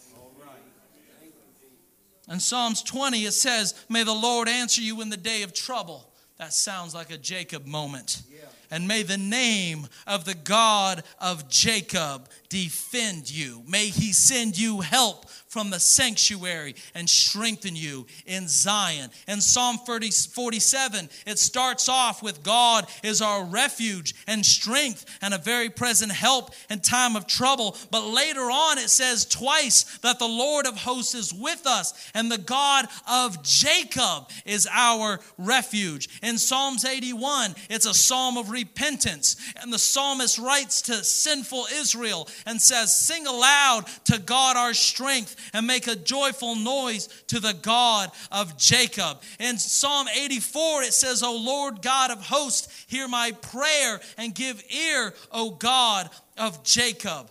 In 2.29 2.41
Psalms 2.41 2.83
20, 2.83 3.19
it 3.19 3.31
says, 3.31 3.73
May 3.87 4.03
the 4.03 4.13
Lord 4.13 4.49
answer 4.49 4.81
you 4.81 5.01
in 5.01 5.09
the 5.09 5.15
day 5.15 5.43
of 5.43 5.53
trouble. 5.53 6.11
That 6.39 6.51
sounds 6.51 6.93
like 6.93 7.09
a 7.09 7.17
Jacob 7.17 7.65
moment. 7.65 8.21
And 8.69 8.87
may 8.87 9.03
the 9.03 9.17
name 9.17 9.87
of 10.05 10.25
the 10.25 10.35
God 10.35 11.03
of 11.19 11.49
Jacob 11.49 12.29
defend 12.49 13.29
you. 13.29 13.61
May 13.67 13.87
he 13.87 14.13
send 14.13 14.57
you 14.57 14.81
help 14.81 15.29
from 15.47 15.69
the 15.69 15.79
sanctuary 15.79 16.75
and 16.93 17.09
strengthen 17.09 17.75
you 17.75 18.05
in 18.25 18.47
Zion. 18.47 19.09
In 19.27 19.41
Psalm 19.41 19.77
30, 19.79 20.11
47, 20.11 21.09
it 21.25 21.39
starts 21.39 21.89
off 21.89 22.21
with 22.21 22.43
God 22.43 22.85
is 23.01 23.21
our 23.21 23.43
refuge 23.43 24.13
and 24.27 24.45
strength 24.45 25.05
and 25.21 25.33
a 25.33 25.39
very 25.39 25.69
present 25.69 26.11
help 26.11 26.51
in 26.69 26.79
time 26.79 27.15
of 27.15 27.27
trouble. 27.27 27.75
But 27.91 28.05
later 28.05 28.41
on, 28.41 28.77
it 28.77 28.89
says 28.89 29.25
twice 29.25 29.97
that 29.99 30.19
the 30.19 30.27
Lord 30.27 30.67
of 30.67 30.77
hosts 30.77 31.15
is 31.15 31.33
with 31.33 31.65
us 31.65 32.11
and 32.13 32.31
the 32.31 32.37
God 32.37 32.87
of 33.09 33.43
Jacob 33.43 34.29
is 34.45 34.67
our 34.71 35.19
refuge. 35.37 36.07
In 36.21 36.37
Psalms 36.37 36.85
81, 36.85 37.55
it's 37.69 37.85
a 37.85 37.93
psalm 37.93 38.37
of 38.37 38.49
repentance. 38.57 39.35
And 39.61 39.71
the 39.71 39.79
psalmist 39.79 40.39
writes 40.39 40.81
to 40.83 41.03
sinful 41.03 41.67
Israel 41.73 42.27
and 42.45 42.61
says, 42.61 42.95
Sing 42.95 43.27
aloud 43.27 43.85
to 44.05 44.19
God 44.19 44.57
our 44.57 44.73
strength 44.73 45.35
and 45.53 45.67
make 45.67 45.87
a 45.87 45.95
joyful 45.95 46.55
noise 46.55 47.07
to 47.27 47.39
the 47.39 47.53
God 47.53 48.11
of 48.31 48.57
Jacob. 48.57 49.21
In 49.39 49.57
Psalm 49.57 50.07
84, 50.07 50.83
it 50.83 50.93
says, 50.93 51.23
O 51.23 51.37
Lord 51.37 51.81
God 51.81 52.11
of 52.11 52.21
hosts, 52.21 52.85
hear 52.87 53.07
my 53.07 53.31
prayer 53.41 53.99
and 54.17 54.33
give 54.33 54.63
ear, 54.71 55.13
O 55.31 55.51
God 55.51 56.09
of 56.37 56.63
Jacob. 56.63 57.29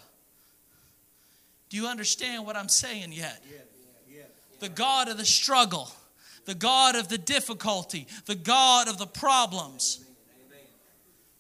Do 1.69 1.77
you 1.77 1.87
understand 1.87 2.47
what 2.47 2.57
I'm 2.57 2.69
saying 2.69 3.13
yet? 3.13 3.43
The 4.61 4.69
God 4.69 5.09
of 5.09 5.19
the 5.19 5.25
struggle, 5.25 5.91
the 6.47 6.55
God 6.55 6.97
of 6.97 7.09
the 7.09 7.19
difficulty, 7.19 8.07
the 8.25 8.35
God 8.35 8.89
of 8.89 8.99
the 8.99 9.07
problems. 9.07 10.06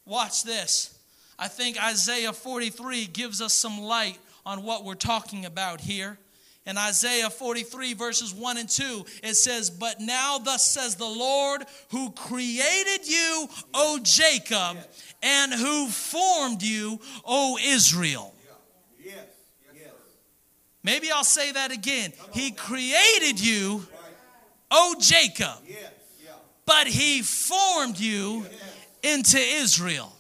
Watch 0.07 0.45
this. 0.45 0.99
I 1.39 1.49
think 1.49 1.83
Isaiah 1.83 2.33
43 2.33 3.07
gives 3.07 3.43
us 3.43 3.53
some 3.53 3.81
light 3.81 4.19
on 4.47 4.63
what 4.63 4.85
we're 4.85 4.95
talking 4.95 5.45
about 5.45 5.81
here. 5.81 6.17
In 6.65 6.79
Isaiah 6.79 7.31
43, 7.31 7.95
verses 7.95 8.35
1 8.35 8.57
and 8.57 8.69
2, 8.69 9.05
it 9.23 9.35
says, 9.35 9.71
But 9.71 10.01
now 10.01 10.39
thus 10.39 10.65
says 10.65 10.97
the 10.97 11.05
Lord 11.05 11.65
who 11.91 12.11
created 12.11 13.07
you, 13.07 13.49
O 13.75 14.01
Jacob, 14.03 14.79
and 15.23 15.53
who 15.53 15.89
formed 15.89 16.63
you, 16.63 16.99
O 17.25 17.59
Israel. 17.63 18.33
Maybe 20.83 21.11
I'll 21.11 21.25
say 21.25 21.51
that 21.53 21.73
again. 21.73 22.13
He 22.33 22.53
created 22.53 23.45
you, 23.45 23.85
O 24.71 24.95
Jacob, 25.01 25.59
but 26.65 26.87
he 26.87 27.23
formed 27.23 27.99
you 27.99 28.47
into 29.03 29.39
Israel. 29.39 30.13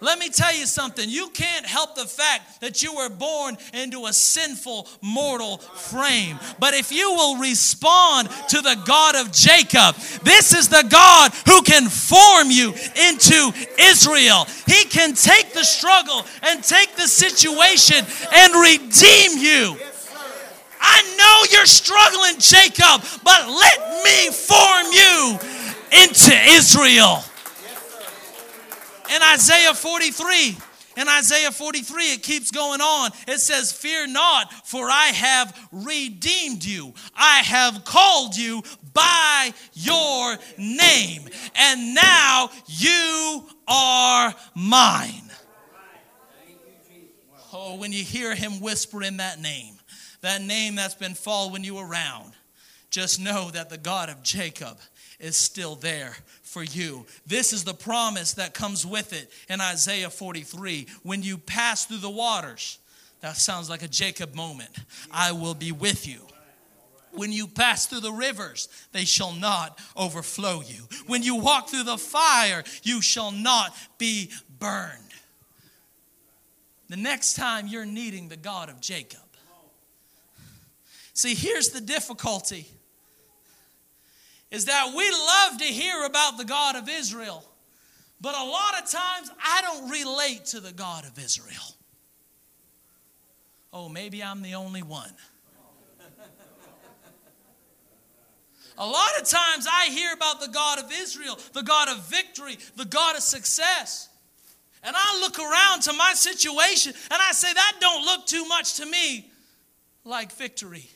Let 0.00 0.18
me 0.18 0.28
tell 0.28 0.54
you 0.54 0.66
something. 0.66 1.08
You 1.08 1.30
can't 1.30 1.64
help 1.64 1.94
the 1.94 2.04
fact 2.04 2.60
that 2.60 2.82
you 2.82 2.94
were 2.94 3.08
born 3.08 3.56
into 3.72 4.04
a 4.04 4.12
sinful, 4.12 4.88
mortal 5.00 5.56
frame. 5.56 6.38
But 6.58 6.74
if 6.74 6.92
you 6.92 7.12
will 7.12 7.38
respond 7.38 8.28
to 8.50 8.60
the 8.60 8.78
God 8.84 9.16
of 9.16 9.32
Jacob, 9.32 9.94
this 10.22 10.52
is 10.52 10.68
the 10.68 10.86
God 10.90 11.32
who 11.46 11.62
can 11.62 11.88
form 11.88 12.50
you 12.50 12.74
into 13.08 13.52
Israel. 13.78 14.46
He 14.66 14.84
can 14.84 15.14
take 15.14 15.54
the 15.54 15.64
struggle 15.64 16.26
and 16.42 16.62
take 16.62 16.94
the 16.96 17.08
situation 17.08 18.04
and 18.34 18.54
redeem 18.54 19.38
you. 19.38 19.76
I 20.78 21.02
know 21.16 21.56
you're 21.56 21.64
struggling, 21.64 22.38
Jacob, 22.38 23.02
but 23.24 23.48
let 23.48 24.04
me 24.04 24.30
form 24.30 24.86
you 24.92 25.38
into 26.04 26.36
Israel 26.54 27.24
in 29.14 29.22
Isaiah 29.22 29.74
43, 29.74 30.56
in 30.96 31.08
Isaiah 31.08 31.52
43, 31.52 32.14
it 32.14 32.22
keeps 32.22 32.50
going 32.50 32.80
on. 32.80 33.10
It 33.28 33.38
says, 33.38 33.70
Fear 33.70 34.08
not, 34.08 34.52
for 34.66 34.88
I 34.88 35.06
have 35.06 35.68
redeemed 35.70 36.64
you. 36.64 36.94
I 37.14 37.38
have 37.40 37.84
called 37.84 38.36
you 38.36 38.62
by 38.94 39.52
your 39.74 40.36
name, 40.56 41.28
and 41.54 41.94
now 41.94 42.50
you 42.66 43.44
are 43.68 44.34
mine. 44.54 45.30
Oh, 47.52 47.76
when 47.76 47.92
you 47.92 48.02
hear 48.02 48.34
him 48.34 48.60
whisper 48.60 49.02
in 49.02 49.18
that 49.18 49.38
name, 49.38 49.74
that 50.22 50.42
name 50.42 50.74
that's 50.76 50.94
been 50.94 51.14
following 51.14 51.62
you 51.62 51.78
around, 51.78 52.32
just 52.90 53.20
know 53.20 53.50
that 53.50 53.68
the 53.68 53.78
God 53.78 54.08
of 54.08 54.22
Jacob 54.22 54.78
is 55.18 55.36
still 55.36 55.74
there 55.74 56.16
for 56.56 56.62
you. 56.62 57.04
This 57.26 57.52
is 57.52 57.64
the 57.64 57.74
promise 57.74 58.32
that 58.32 58.54
comes 58.54 58.86
with 58.86 59.12
it 59.12 59.30
in 59.50 59.60
Isaiah 59.60 60.08
43. 60.08 60.86
When 61.02 61.22
you 61.22 61.36
pass 61.36 61.84
through 61.84 61.98
the 61.98 62.08
waters, 62.08 62.78
that 63.20 63.36
sounds 63.36 63.68
like 63.68 63.82
a 63.82 63.88
Jacob 63.88 64.34
moment. 64.34 64.70
I 65.10 65.32
will 65.32 65.52
be 65.52 65.70
with 65.70 66.08
you. 66.08 66.20
When 67.12 67.30
you 67.30 67.46
pass 67.46 67.84
through 67.84 68.00
the 68.00 68.10
rivers, 68.10 68.70
they 68.92 69.04
shall 69.04 69.32
not 69.32 69.78
overflow 69.98 70.62
you. 70.62 70.88
When 71.06 71.22
you 71.22 71.36
walk 71.36 71.68
through 71.68 71.82
the 71.82 71.98
fire, 71.98 72.64
you 72.82 73.02
shall 73.02 73.32
not 73.32 73.76
be 73.98 74.30
burned. 74.58 75.12
The 76.88 76.96
next 76.96 77.34
time 77.34 77.66
you're 77.66 77.84
needing 77.84 78.30
the 78.30 78.38
God 78.38 78.70
of 78.70 78.80
Jacob. 78.80 79.20
See, 81.12 81.34
here's 81.34 81.68
the 81.68 81.82
difficulty 81.82 82.66
is 84.50 84.66
that 84.66 84.92
we 84.96 85.10
love 85.10 85.58
to 85.58 85.64
hear 85.64 86.04
about 86.04 86.38
the 86.38 86.44
God 86.44 86.76
of 86.76 86.88
Israel, 86.88 87.44
But 88.20 88.34
a 88.34 88.44
lot 88.44 88.82
of 88.82 88.88
times 88.90 89.30
I 89.42 89.60
don't 89.62 89.90
relate 89.90 90.46
to 90.46 90.60
the 90.60 90.72
God 90.72 91.04
of 91.04 91.18
Israel. 91.18 91.76
Oh, 93.72 93.88
maybe 93.88 94.22
I'm 94.22 94.42
the 94.42 94.54
only 94.54 94.82
one. 94.82 95.10
A 98.78 98.86
lot 98.86 99.10
of 99.18 99.26
times 99.26 99.66
I 99.70 99.86
hear 99.86 100.12
about 100.12 100.40
the 100.40 100.48
God 100.48 100.78
of 100.78 100.92
Israel, 100.92 101.38
the 101.54 101.62
God 101.62 101.88
of 101.88 102.08
victory, 102.08 102.58
the 102.76 102.84
God 102.84 103.16
of 103.16 103.22
success. 103.22 104.10
And 104.82 104.94
I 104.94 105.18
look 105.20 105.38
around 105.38 105.82
to 105.82 105.94
my 105.94 106.12
situation 106.14 106.92
and 107.10 107.22
I 107.22 107.32
say, 107.32 107.52
that 107.52 107.72
don't 107.80 108.04
look 108.04 108.26
too 108.26 108.44
much 108.46 108.76
to 108.76 108.86
me 108.86 109.30
like 110.04 110.30
victory. 110.32 110.90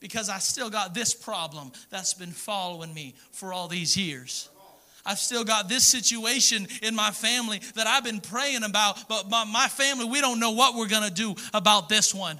Because 0.00 0.28
I 0.28 0.38
still 0.38 0.70
got 0.70 0.94
this 0.94 1.14
problem 1.14 1.72
that's 1.90 2.14
been 2.14 2.32
following 2.32 2.92
me 2.92 3.14
for 3.32 3.52
all 3.52 3.68
these 3.68 3.96
years. 3.96 4.48
I've 5.04 5.18
still 5.18 5.44
got 5.44 5.68
this 5.68 5.86
situation 5.86 6.68
in 6.82 6.94
my 6.94 7.10
family 7.10 7.60
that 7.74 7.86
I've 7.86 8.04
been 8.04 8.20
praying 8.20 8.62
about, 8.64 9.08
but 9.08 9.30
my, 9.30 9.44
my 9.44 9.68
family, 9.68 10.06
we 10.06 10.20
don't 10.20 10.40
know 10.40 10.52
what 10.52 10.74
we're 10.74 10.88
going 10.88 11.08
to 11.08 11.14
do 11.14 11.34
about 11.54 11.88
this 11.88 12.14
one. 12.14 12.38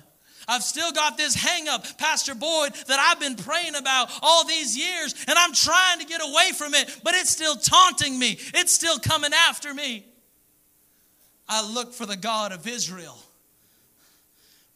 I've 0.49 0.62
still 0.62 0.90
got 0.92 1.16
this 1.16 1.35
hang 1.35 1.68
up, 1.68 1.87
Pastor 1.96 2.35
Boyd, 2.35 2.75
that 2.88 2.99
I've 2.99 3.20
been 3.20 3.37
praying 3.37 3.77
about 3.77 4.11
all 4.20 4.44
these 4.44 4.77
years, 4.77 5.14
and 5.29 5.38
I'm 5.38 5.53
trying 5.53 6.01
to 6.01 6.07
get 6.07 6.20
away 6.23 6.51
from 6.57 6.75
it, 6.75 7.01
but 7.05 7.14
it's 7.14 7.31
still 7.31 7.55
taunting 7.57 8.18
me. 8.18 8.38
It's 8.55 8.73
still 8.73 8.99
coming 8.99 9.31
after 9.49 9.73
me. 9.73 10.05
I 11.49 11.66
look 11.68 11.92
for 11.92 12.07
the 12.07 12.16
God 12.16 12.53
of 12.53 12.66
Israel. 12.66 13.18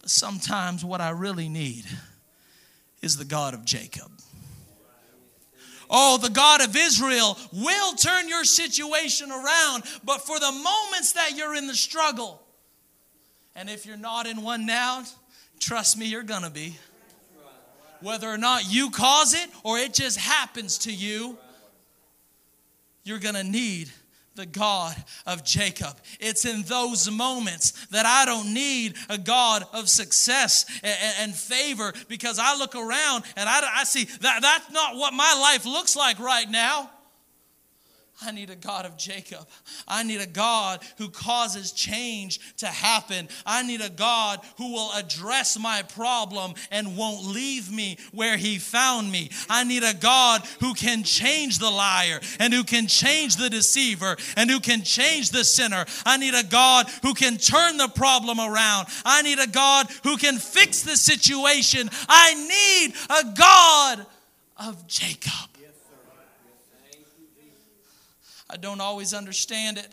But 0.01 0.11
sometimes 0.11 0.85
what 0.85 1.01
I 1.01 1.11
really 1.11 1.49
need 1.49 1.87
is 3.05 3.17
the 3.17 3.25
God 3.25 3.53
of 3.55 3.65
Jacob. 3.65 4.11
Oh, 5.91 6.17
the 6.17 6.31
God 6.31 6.63
of 6.63 6.75
Israel 6.75 7.39
will 7.53 7.93
turn 7.93 8.29
your 8.29 8.45
situation 8.45 9.31
around, 9.31 9.85
but 10.03 10.23
for 10.23 10.41
the 10.41 10.51
moments 10.51 11.13
that 11.13 11.37
you're 11.37 11.55
in 11.55 11.67
the 11.67 11.75
struggle, 11.75 12.43
and 13.55 13.69
if 13.69 13.85
you're 13.85 13.99
not 13.99 14.27
in 14.27 14.43
one 14.43 14.65
now, 14.65 15.05
trust 15.61 15.99
me, 15.99 16.07
you're 16.07 16.23
gonna 16.23 16.51
be. 16.51 16.77
Whether 18.01 18.29
or 18.29 18.39
not 18.39 18.73
you 18.73 18.91
cause 18.91 19.35
it 19.35 19.49
or 19.63 19.79
it 19.79 19.95
just 19.95 20.19
happens 20.19 20.79
to 20.79 20.93
you, 20.93 21.39
you're 23.05 23.19
gonna 23.19 23.45
need 23.45 23.91
the 24.35 24.47
God 24.47 24.97
of 25.27 25.45
Jacob. 25.45 25.97
It's 26.21 26.45
in 26.45 26.63
those 26.63 27.11
moments 27.11 27.87
that 27.87 28.07
I 28.07 28.25
don't 28.25 28.53
need 28.53 28.95
a 29.09 29.19
God 29.19 29.65
of 29.73 29.89
success 29.89 30.67
and, 30.83 31.35
favor 31.35 31.93
because 32.09 32.39
I 32.39 32.57
look 32.57 32.77
around 32.77 33.25
and 33.37 33.49
I, 33.49 33.81
I 33.81 33.85
see 33.85 34.05
that 34.21 34.41
that's 34.41 34.71
not 34.71 34.97
what 34.97 35.13
my 35.13 35.35
life 35.41 35.67
looks 35.67 35.97
like 35.97 36.21
right 36.21 36.49
now. 36.49 36.91
I 38.23 38.31
need 38.31 38.49
a 38.49 38.57
God 38.57 38.87
of 38.87 38.97
Jacob. 38.97 39.47
I 39.89 40.05
need 40.05 40.21
a 40.21 40.27
God 40.27 40.81
who 40.99 41.09
causes 41.09 41.73
change 41.73 42.57
to 42.59 42.67
happen. 42.67 43.29
I 43.45 43.65
need 43.65 43.81
a 43.81 43.91
God 43.91 44.41
who 44.57 44.73
will 44.73 44.93
address 44.93 45.59
my 45.59 45.83
problem 45.83 46.55
and 46.71 46.97
won't 46.97 47.27
leave 47.27 47.73
me 47.73 47.99
where 48.13 48.37
he 48.37 48.59
found 48.59 49.11
me. 49.11 49.31
I 49.51 49.65
need 49.65 49.83
a 49.83 49.95
God 49.95 50.43
who 50.61 50.75
can 50.75 51.03
change 51.03 51.59
the 51.59 51.71
liar 51.71 52.21
and 52.39 52.55
who 52.55 52.63
can 52.63 52.87
change 52.87 53.37
the 53.37 53.51
deceiver 53.51 54.17
and 54.37 54.49
who 54.49 54.61
can 54.61 54.83
change 54.83 55.31
the 55.31 55.45
sinner. 55.45 55.85
I 56.07 56.17
need 56.17 56.35
a 56.35 56.45
God 56.45 56.89
who 57.03 57.15
can 57.15 57.37
turn 57.37 57.79
the 57.79 57.89
problem 57.89 58.39
around. 58.39 58.87
I 59.05 59.23
need 59.23 59.41
a 59.41 59.49
God 59.49 59.89
who 60.05 60.17
can 60.17 60.39
fix 60.39 60.83
the 60.83 60.97
situation. 60.97 61.91
I 62.09 62.35
need 62.35 62.95
a 63.11 63.37
God 63.37 64.07
of 64.57 64.87
Jacob. 64.87 65.54
I 68.51 68.57
don't 68.57 68.81
always 68.81 69.15
understand 69.15 69.79
it. 69.79 69.89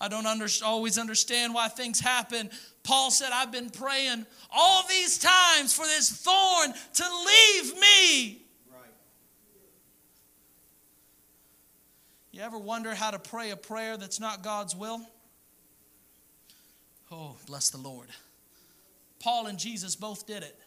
I 0.00 0.08
don't 0.08 0.26
under, 0.26 0.46
always 0.64 0.98
understand 0.98 1.54
why 1.54 1.68
things 1.68 2.00
happen. 2.00 2.50
Paul 2.82 3.10
said, 3.10 3.30
I've 3.32 3.50
been 3.50 3.70
praying 3.70 4.26
all 4.54 4.84
these 4.88 5.18
times 5.18 5.72
for 5.72 5.86
this 5.86 6.10
thorn 6.10 6.74
to 6.94 7.04
leave 7.04 7.74
me. 7.80 8.42
Right. 8.70 8.90
You 12.30 12.42
ever 12.42 12.58
wonder 12.58 12.94
how 12.94 13.10
to 13.10 13.18
pray 13.18 13.50
a 13.50 13.56
prayer 13.56 13.96
that's 13.96 14.20
not 14.20 14.42
God's 14.42 14.76
will? 14.76 15.00
Oh, 17.10 17.36
bless 17.46 17.70
the 17.70 17.78
Lord. 17.78 18.08
Paul 19.20 19.46
and 19.46 19.58
Jesus 19.58 19.96
both 19.96 20.26
did 20.26 20.42
it. 20.42 20.58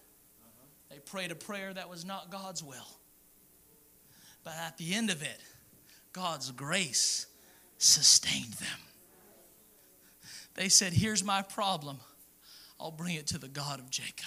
They 0.90 0.98
prayed 0.98 1.32
a 1.32 1.36
prayer 1.36 1.74
that 1.74 1.90
was 1.90 2.06
not 2.06 2.32
God's 2.32 2.64
will. 2.64 2.88
But 4.44 4.54
at 4.66 4.78
the 4.78 4.96
end 4.96 5.12
of 5.12 5.22
it, 5.22 5.40
God's 6.18 6.52
grace 6.52 7.28
sustained 7.78 8.54
them. 8.54 8.80
They 10.56 10.68
said, 10.68 10.94
Here's 10.94 11.24
my 11.24 11.44
problem. 11.44 12.00
I'll 12.80 12.90
bring 12.90 13.16
it 13.16 13.28
to 13.28 13.38
the 13.38 13.48
God 13.48 13.78
of 13.78 13.92
Jacob. 13.92 14.26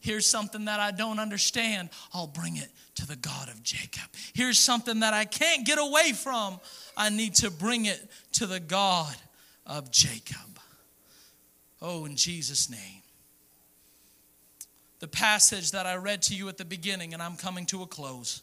Here's 0.00 0.26
something 0.26 0.64
that 0.64 0.80
I 0.80 0.90
don't 0.90 1.18
understand. 1.18 1.90
I'll 2.14 2.26
bring 2.26 2.56
it 2.56 2.68
to 2.94 3.06
the 3.06 3.16
God 3.16 3.48
of 3.48 3.62
Jacob. 3.62 4.04
Here's 4.32 4.58
something 4.58 5.00
that 5.00 5.12
I 5.12 5.26
can't 5.26 5.66
get 5.66 5.78
away 5.78 6.12
from. 6.12 6.58
I 6.96 7.10
need 7.10 7.34
to 7.36 7.50
bring 7.50 7.84
it 7.84 8.10
to 8.32 8.46
the 8.46 8.58
God 8.58 9.14
of 9.66 9.90
Jacob. 9.90 10.58
Oh, 11.82 12.06
in 12.06 12.16
Jesus' 12.16 12.70
name. 12.70 13.02
The 15.00 15.08
passage 15.08 15.72
that 15.72 15.84
I 15.84 15.96
read 15.96 16.22
to 16.22 16.34
you 16.34 16.48
at 16.48 16.56
the 16.56 16.64
beginning, 16.64 17.12
and 17.12 17.22
I'm 17.22 17.36
coming 17.36 17.66
to 17.66 17.82
a 17.82 17.86
close. 17.86 18.40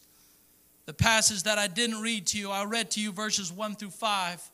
The 0.86 0.94
passage 0.94 1.44
that 1.44 1.58
I 1.58 1.66
didn't 1.66 2.00
read 2.00 2.26
to 2.28 2.38
you, 2.38 2.50
I 2.50 2.64
read 2.64 2.90
to 2.92 3.00
you 3.00 3.12
verses 3.12 3.52
1 3.52 3.76
through 3.76 3.90
5. 3.90 4.50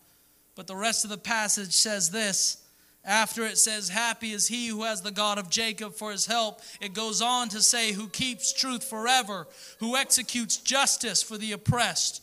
But 0.55 0.67
the 0.67 0.77
rest 0.77 1.05
of 1.05 1.11
the 1.11 1.19
passage 1.19 1.73
says 1.73 2.11
this. 2.11 2.63
After 3.05 3.45
it 3.45 3.57
says, 3.57 3.89
Happy 3.89 4.33
is 4.33 4.49
he 4.49 4.67
who 4.67 4.83
has 4.83 5.01
the 5.01 5.13
God 5.13 5.39
of 5.39 5.49
Jacob 5.49 5.95
for 5.95 6.11
his 6.11 6.27
help, 6.27 6.61
it 6.81 6.93
goes 6.93 7.23
on 7.23 7.49
to 7.51 7.63
say, 7.63 7.93
Who 7.93 8.09
keeps 8.09 8.53
truth 8.53 8.83
forever, 8.83 9.47
who 9.79 9.97
executes 9.97 10.57
justice 10.57 11.23
for 11.23 11.39
the 11.39 11.53
oppressed. 11.53 12.23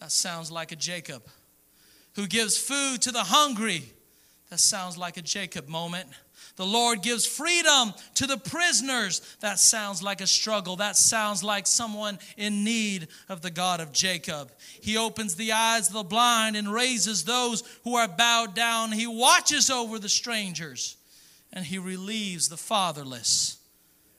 That 0.00 0.10
sounds 0.10 0.50
like 0.50 0.72
a 0.72 0.76
Jacob. 0.76 1.22
Who 2.16 2.26
gives 2.26 2.58
food 2.58 3.00
to 3.02 3.12
the 3.12 3.24
hungry. 3.24 3.92
That 4.50 4.58
sounds 4.58 4.98
like 4.98 5.16
a 5.16 5.22
Jacob 5.22 5.68
moment 5.68 6.08
the 6.58 6.66
Lord 6.66 7.02
gives 7.02 7.24
freedom 7.24 7.94
to 8.16 8.26
the 8.26 8.36
prisoners. 8.36 9.20
That 9.38 9.60
sounds 9.60 10.02
like 10.02 10.20
a 10.20 10.26
struggle. 10.26 10.74
That 10.74 10.96
sounds 10.96 11.44
like 11.44 11.68
someone 11.68 12.18
in 12.36 12.64
need 12.64 13.06
of 13.28 13.42
the 13.42 13.50
God 13.52 13.78
of 13.78 13.92
Jacob. 13.92 14.50
He 14.80 14.96
opens 14.96 15.36
the 15.36 15.52
eyes 15.52 15.86
of 15.86 15.94
the 15.94 16.02
blind 16.02 16.56
and 16.56 16.72
raises 16.72 17.22
those 17.22 17.62
who 17.84 17.94
are 17.94 18.08
bowed 18.08 18.56
down. 18.56 18.90
He 18.90 19.06
watches 19.06 19.70
over 19.70 20.00
the 20.00 20.08
strangers 20.08 20.96
and 21.52 21.64
he 21.64 21.78
relieves 21.78 22.48
the 22.48 22.56
fatherless 22.56 23.58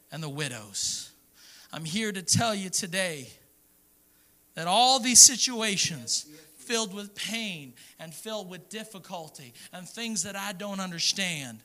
and 0.09 0.23
the 0.23 0.29
widows. 0.29 1.11
I'm 1.73 1.83
here 1.83 2.13
to 2.13 2.21
tell 2.21 2.55
you 2.55 2.69
today 2.69 3.27
that 4.55 4.65
all 4.65 5.01
these 5.01 5.19
situations 5.19 6.25
filled 6.55 6.93
with 6.93 7.13
pain 7.15 7.73
and 7.99 8.13
filled 8.13 8.49
with 8.49 8.69
difficulty 8.69 9.53
and 9.73 9.85
things 9.89 10.23
that 10.23 10.37
I 10.37 10.53
don't 10.53 10.79
understand 10.79 11.59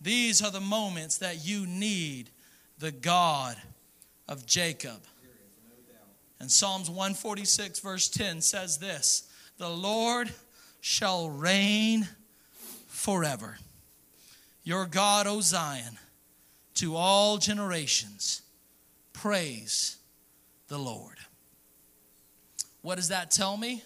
these 0.00 0.42
are 0.42 0.50
the 0.50 0.60
moments 0.60 1.18
that 1.18 1.44
you 1.44 1.66
need 1.66 2.30
the 2.78 2.92
God 2.92 3.56
of 4.26 4.46
Jacob. 4.46 5.00
And 6.40 6.50
Psalms 6.50 6.88
146, 6.88 7.80
verse 7.80 8.08
10 8.08 8.40
says 8.40 8.78
this 8.78 9.28
The 9.58 9.68
Lord 9.68 10.32
shall 10.80 11.28
reign 11.28 12.08
forever. 12.86 13.58
Your 14.64 14.86
God, 14.86 15.26
O 15.26 15.40
Zion, 15.40 15.98
to 16.76 16.96
all 16.96 17.36
generations. 17.36 18.42
Praise 19.12 19.98
the 20.68 20.78
Lord. 20.78 21.18
What 22.80 22.94
does 22.94 23.08
that 23.08 23.30
tell 23.30 23.58
me? 23.58 23.82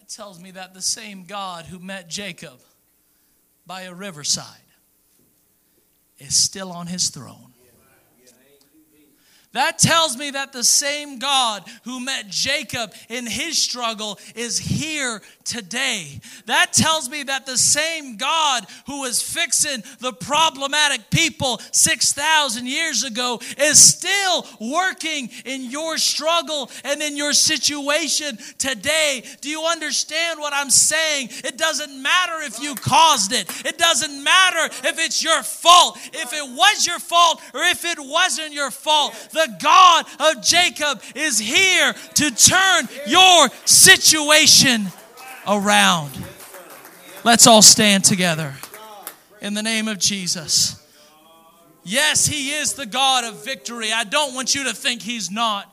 It 0.00 0.08
tells 0.08 0.40
me 0.40 0.52
that 0.52 0.72
the 0.72 0.80
same 0.80 1.24
God 1.24 1.66
who 1.66 1.78
met 1.78 2.08
Jacob 2.08 2.60
by 3.66 3.82
a 3.82 3.92
riverside 3.92 4.69
is 6.20 6.36
still 6.36 6.70
on 6.70 6.86
his 6.86 7.08
throne. 7.08 7.52
That 9.52 9.78
tells 9.78 10.16
me 10.16 10.30
that 10.30 10.52
the 10.52 10.62
same 10.62 11.18
God 11.18 11.64
who 11.82 11.98
met 11.98 12.28
Jacob 12.28 12.92
in 13.08 13.26
his 13.26 13.60
struggle 13.60 14.18
is 14.36 14.58
here 14.58 15.20
today. 15.44 16.20
That 16.46 16.72
tells 16.72 17.10
me 17.10 17.24
that 17.24 17.46
the 17.46 17.58
same 17.58 18.16
God 18.16 18.64
who 18.86 19.00
was 19.00 19.20
fixing 19.20 19.82
the 19.98 20.12
problematic 20.12 21.10
people 21.10 21.60
6,000 21.72 22.66
years 22.66 23.02
ago 23.02 23.40
is 23.58 23.78
still 23.80 24.46
working 24.60 25.30
in 25.44 25.64
your 25.64 25.98
struggle 25.98 26.70
and 26.84 27.02
in 27.02 27.16
your 27.16 27.32
situation 27.32 28.38
today. 28.58 29.24
Do 29.40 29.48
you 29.48 29.64
understand 29.64 30.38
what 30.38 30.52
I'm 30.54 30.70
saying? 30.70 31.30
It 31.44 31.58
doesn't 31.58 32.00
matter 32.00 32.42
if 32.42 32.60
you 32.60 32.76
caused 32.76 33.32
it, 33.32 33.50
it 33.66 33.78
doesn't 33.78 34.22
matter 34.22 34.66
if 34.86 35.00
it's 35.00 35.24
your 35.24 35.42
fault, 35.42 35.98
if 36.12 36.32
it 36.32 36.56
was 36.56 36.86
your 36.86 37.00
fault 37.00 37.40
or 37.52 37.62
if 37.62 37.84
it 37.84 37.98
wasn't 37.98 38.52
your 38.52 38.70
fault. 38.70 39.14
The 39.32 39.39
God 39.60 40.06
of 40.18 40.42
Jacob 40.42 41.02
is 41.14 41.38
here 41.38 41.92
to 42.14 42.30
turn 42.30 42.88
your 43.06 43.48
situation 43.64 44.86
around. 45.46 46.10
Let's 47.24 47.46
all 47.46 47.62
stand 47.62 48.04
together 48.04 48.54
in 49.40 49.54
the 49.54 49.62
name 49.62 49.88
of 49.88 49.98
Jesus. 49.98 50.76
Yes, 51.82 52.26
He 52.26 52.50
is 52.50 52.74
the 52.74 52.86
God 52.86 53.24
of 53.24 53.44
victory. 53.44 53.92
I 53.92 54.04
don't 54.04 54.34
want 54.34 54.54
you 54.54 54.64
to 54.64 54.74
think 54.74 55.02
He's 55.02 55.30
not. 55.30 55.66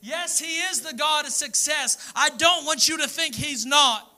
Yes, 0.00 0.38
He 0.38 0.58
is 0.58 0.80
the 0.80 0.94
God 0.94 1.24
of 1.24 1.30
success. 1.32 2.12
I 2.14 2.30
don't 2.30 2.64
want 2.64 2.88
you 2.88 2.98
to 2.98 3.08
think 3.08 3.34
He's 3.34 3.64
not. 3.64 4.08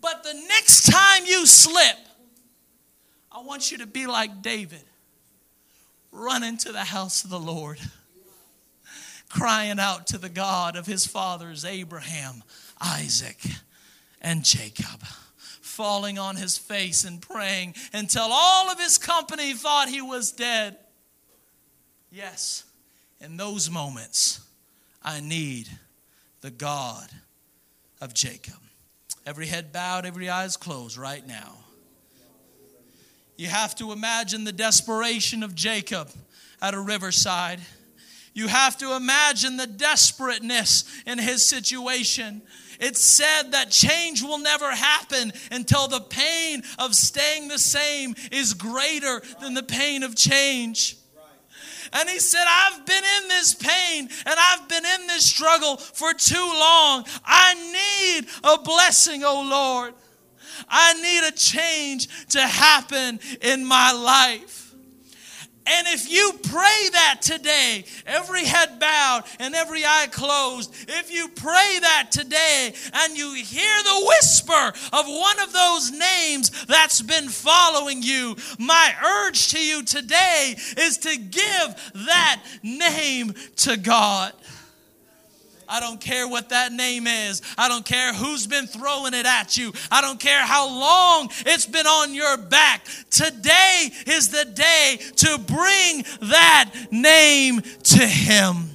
But 0.00 0.22
the 0.22 0.34
next 0.48 0.90
time 0.90 1.24
you 1.26 1.46
slip, 1.46 1.96
I 3.32 3.42
want 3.42 3.70
you 3.70 3.78
to 3.78 3.86
be 3.86 4.06
like 4.06 4.42
David. 4.42 4.82
Run 6.12 6.42
into 6.42 6.72
the 6.72 6.84
house 6.84 7.24
of 7.24 7.30
the 7.30 7.38
Lord, 7.38 7.78
crying 9.28 9.78
out 9.78 10.06
to 10.08 10.18
the 10.18 10.28
God 10.28 10.76
of 10.76 10.86
his 10.86 11.06
fathers, 11.06 11.64
Abraham, 11.64 12.42
Isaac, 12.80 13.40
and 14.20 14.44
Jacob 14.44 15.02
falling 15.60 16.18
on 16.18 16.36
his 16.36 16.58
face 16.58 17.04
and 17.04 17.22
praying 17.22 17.74
until 17.94 18.28
all 18.30 18.68
of 18.70 18.78
his 18.78 18.98
company 18.98 19.54
thought 19.54 19.88
he 19.88 20.02
was 20.02 20.30
dead. 20.30 20.76
Yes, 22.12 22.64
in 23.18 23.38
those 23.38 23.70
moments, 23.70 24.40
I 25.02 25.20
need 25.20 25.70
the 26.42 26.50
God 26.50 27.08
of 28.00 28.12
Jacob. 28.12 28.56
Every 29.24 29.46
head 29.46 29.72
bowed, 29.72 30.04
every 30.04 30.28
eyes 30.28 30.56
closed 30.56 30.98
right 30.98 31.26
now. 31.26 31.59
You 33.40 33.48
have 33.48 33.74
to 33.76 33.90
imagine 33.92 34.44
the 34.44 34.52
desperation 34.52 35.42
of 35.42 35.54
Jacob 35.54 36.10
at 36.60 36.74
a 36.74 36.78
riverside. 36.78 37.58
You 38.34 38.48
have 38.48 38.76
to 38.76 38.94
imagine 38.94 39.56
the 39.56 39.66
desperateness 39.66 40.84
in 41.06 41.16
his 41.16 41.42
situation. 41.42 42.42
It's 42.80 43.02
said 43.02 43.52
that 43.52 43.70
change 43.70 44.22
will 44.22 44.36
never 44.36 44.70
happen 44.70 45.32
until 45.50 45.88
the 45.88 46.00
pain 46.02 46.62
of 46.78 46.94
staying 46.94 47.48
the 47.48 47.58
same 47.58 48.14
is 48.30 48.52
greater 48.52 49.22
than 49.40 49.54
the 49.54 49.62
pain 49.62 50.02
of 50.02 50.14
change. 50.14 50.98
And 51.94 52.10
he 52.10 52.18
said, 52.18 52.44
I've 52.46 52.84
been 52.84 53.04
in 53.22 53.28
this 53.28 53.54
pain 53.54 54.10
and 54.26 54.34
I've 54.38 54.68
been 54.68 54.84
in 54.84 55.06
this 55.06 55.24
struggle 55.24 55.78
for 55.78 56.12
too 56.12 56.36
long. 56.36 57.06
I 57.24 57.54
need 58.20 58.28
a 58.44 58.58
blessing, 58.58 59.22
oh 59.24 59.48
Lord. 59.48 59.94
I 60.68 60.94
need 60.94 61.28
a 61.28 61.32
change 61.32 62.26
to 62.30 62.40
happen 62.40 63.20
in 63.40 63.64
my 63.64 63.92
life. 63.92 64.60
And 65.66 65.86
if 65.88 66.10
you 66.10 66.32
pray 66.42 66.88
that 66.92 67.18
today, 67.22 67.84
every 68.04 68.44
head 68.44 68.80
bowed 68.80 69.22
and 69.38 69.54
every 69.54 69.84
eye 69.84 70.08
closed, 70.10 70.74
if 70.88 71.12
you 71.12 71.28
pray 71.28 71.78
that 71.80 72.08
today 72.10 72.74
and 72.92 73.16
you 73.16 73.34
hear 73.34 73.82
the 73.84 74.06
whisper 74.08 74.72
of 74.92 75.06
one 75.06 75.38
of 75.40 75.52
those 75.52 75.92
names 75.92 76.64
that's 76.64 77.02
been 77.02 77.28
following 77.28 78.02
you, 78.02 78.36
my 78.58 78.92
urge 79.26 79.50
to 79.50 79.64
you 79.64 79.84
today 79.84 80.56
is 80.76 80.98
to 80.98 81.16
give 81.16 81.92
that 82.06 82.42
name 82.64 83.34
to 83.56 83.76
God. 83.76 84.32
I 85.70 85.78
don't 85.78 86.00
care 86.00 86.26
what 86.26 86.48
that 86.48 86.72
name 86.72 87.06
is. 87.06 87.42
I 87.56 87.68
don't 87.68 87.84
care 87.84 88.12
who's 88.12 88.46
been 88.48 88.66
throwing 88.66 89.14
it 89.14 89.24
at 89.24 89.56
you. 89.56 89.72
I 89.90 90.00
don't 90.00 90.18
care 90.18 90.44
how 90.44 90.68
long 90.68 91.30
it's 91.46 91.64
been 91.64 91.86
on 91.86 92.12
your 92.12 92.36
back. 92.36 92.84
Today 93.08 93.90
is 94.06 94.30
the 94.30 94.44
day 94.44 94.98
to 95.16 95.38
bring 95.38 96.04
that 96.28 96.72
name 96.90 97.60
to 97.60 98.04
Him. 98.04 98.70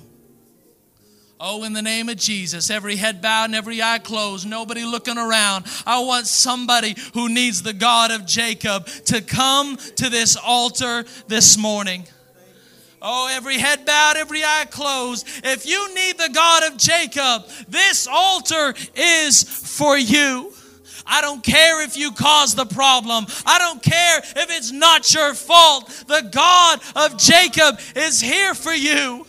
Oh, 1.38 1.66
in 1.66 1.74
the 1.74 1.82
name 1.82 2.08
of 2.08 2.16
Jesus, 2.16 2.70
every 2.70 2.96
head 2.96 3.22
bowed 3.22 3.46
and 3.46 3.56
every 3.56 3.82
eye 3.82 4.00
closed, 4.00 4.48
nobody 4.48 4.86
looking 4.86 5.18
around. 5.18 5.66
I 5.86 6.00
want 6.00 6.28
somebody 6.28 6.96
who 7.14 7.28
needs 7.28 7.62
the 7.62 7.74
God 7.74 8.12
of 8.12 8.26
Jacob 8.26 8.88
to 9.08 9.22
come 9.22 9.76
to 9.98 10.10
this 10.10 10.38
altar 10.38 11.04
this 11.28 11.58
morning. 11.58 12.06
Oh, 13.02 13.30
every 13.32 13.58
head 13.58 13.86
bowed, 13.86 14.18
every 14.18 14.44
eye 14.44 14.66
closed. 14.70 15.28
If 15.44 15.68
you 15.68 15.94
need 15.94 16.18
the 16.18 16.30
God 16.34 16.64
of 16.64 16.78
Jacob, 16.78 17.48
this 17.68 18.08
altar 18.08 18.74
is 18.96 19.44
for 19.44 19.98
you. 19.98 20.54
I 21.06 21.22
don't 21.22 21.44
care 21.44 21.84
if 21.84 21.98
you 21.98 22.12
caused 22.12 22.58
the 22.58 22.66
problem. 22.66 23.28
I 23.46 23.60
don't 23.60 23.82
care 23.82 24.20
if 24.20 24.50
it's 24.50 24.72
not 24.72 25.14
your 25.14 25.34
fault. 25.34 25.88
The 26.08 26.28
God 26.32 26.80
of 26.96 27.18
Jacob 27.18 27.80
is 27.96 28.20
here 28.20 28.56
for 28.56 28.74
you. 28.74 29.28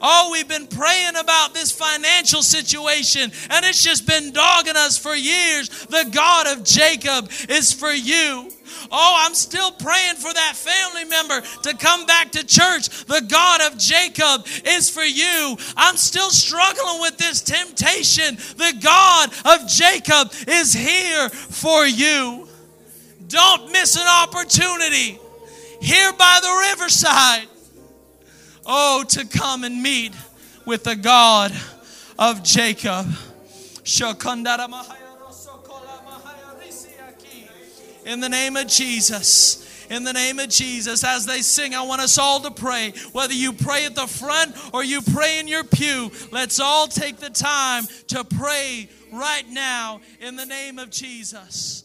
Oh, 0.00 0.30
we've 0.32 0.48
been 0.48 0.66
praying 0.66 1.16
about 1.16 1.54
this 1.54 1.70
financial 1.70 2.42
situation 2.42 3.32
and 3.50 3.64
it's 3.64 3.82
just 3.82 4.06
been 4.06 4.32
dogging 4.32 4.76
us 4.76 4.96
for 4.96 5.14
years. 5.14 5.68
The 5.86 6.08
God 6.12 6.46
of 6.46 6.64
Jacob 6.64 7.30
is 7.48 7.72
for 7.72 7.90
you. 7.90 8.50
Oh, 8.90 9.14
I'm 9.18 9.34
still 9.34 9.70
praying 9.72 10.16
for 10.16 10.32
that 10.32 10.52
family 10.54 11.04
member 11.04 11.40
to 11.62 11.76
come 11.76 12.06
back 12.06 12.32
to 12.32 12.46
church. 12.46 12.88
The 13.06 13.24
God 13.28 13.60
of 13.62 13.78
Jacob 13.78 14.46
is 14.64 14.88
for 14.88 15.02
you. 15.02 15.56
I'm 15.76 15.96
still 15.96 16.30
struggling 16.30 17.00
with 17.00 17.16
this 17.18 17.42
temptation. 17.42 18.36
The 18.56 18.78
God 18.80 19.30
of 19.44 19.68
Jacob 19.68 20.32
is 20.46 20.72
here 20.72 21.28
for 21.28 21.86
you. 21.86 22.48
Don't 23.28 23.72
miss 23.72 23.96
an 23.96 24.06
opportunity 24.06 25.18
here 25.80 26.12
by 26.12 26.38
the 26.42 26.72
riverside. 26.72 27.46
Oh, 28.70 29.02
to 29.08 29.26
come 29.26 29.64
and 29.64 29.82
meet 29.82 30.12
with 30.66 30.84
the 30.84 30.94
God 30.94 31.52
of 32.18 32.42
Jacob. 32.42 33.06
In 38.04 38.20
the 38.20 38.28
name 38.28 38.56
of 38.56 38.66
Jesus. 38.66 39.86
In 39.90 40.04
the 40.04 40.12
name 40.12 40.38
of 40.38 40.50
Jesus, 40.50 41.02
as 41.02 41.24
they 41.24 41.40
sing, 41.40 41.74
I 41.74 41.80
want 41.80 42.02
us 42.02 42.18
all 42.18 42.40
to 42.40 42.50
pray. 42.50 42.92
Whether 43.12 43.32
you 43.32 43.54
pray 43.54 43.86
at 43.86 43.94
the 43.94 44.06
front 44.06 44.54
or 44.74 44.84
you 44.84 45.00
pray 45.00 45.38
in 45.38 45.48
your 45.48 45.64
pew, 45.64 46.10
let's 46.30 46.60
all 46.60 46.88
take 46.88 47.16
the 47.16 47.30
time 47.30 47.84
to 48.08 48.22
pray 48.22 48.90
right 49.10 49.48
now 49.48 50.02
in 50.20 50.36
the 50.36 50.44
name 50.44 50.78
of 50.78 50.90
Jesus. 50.90 51.84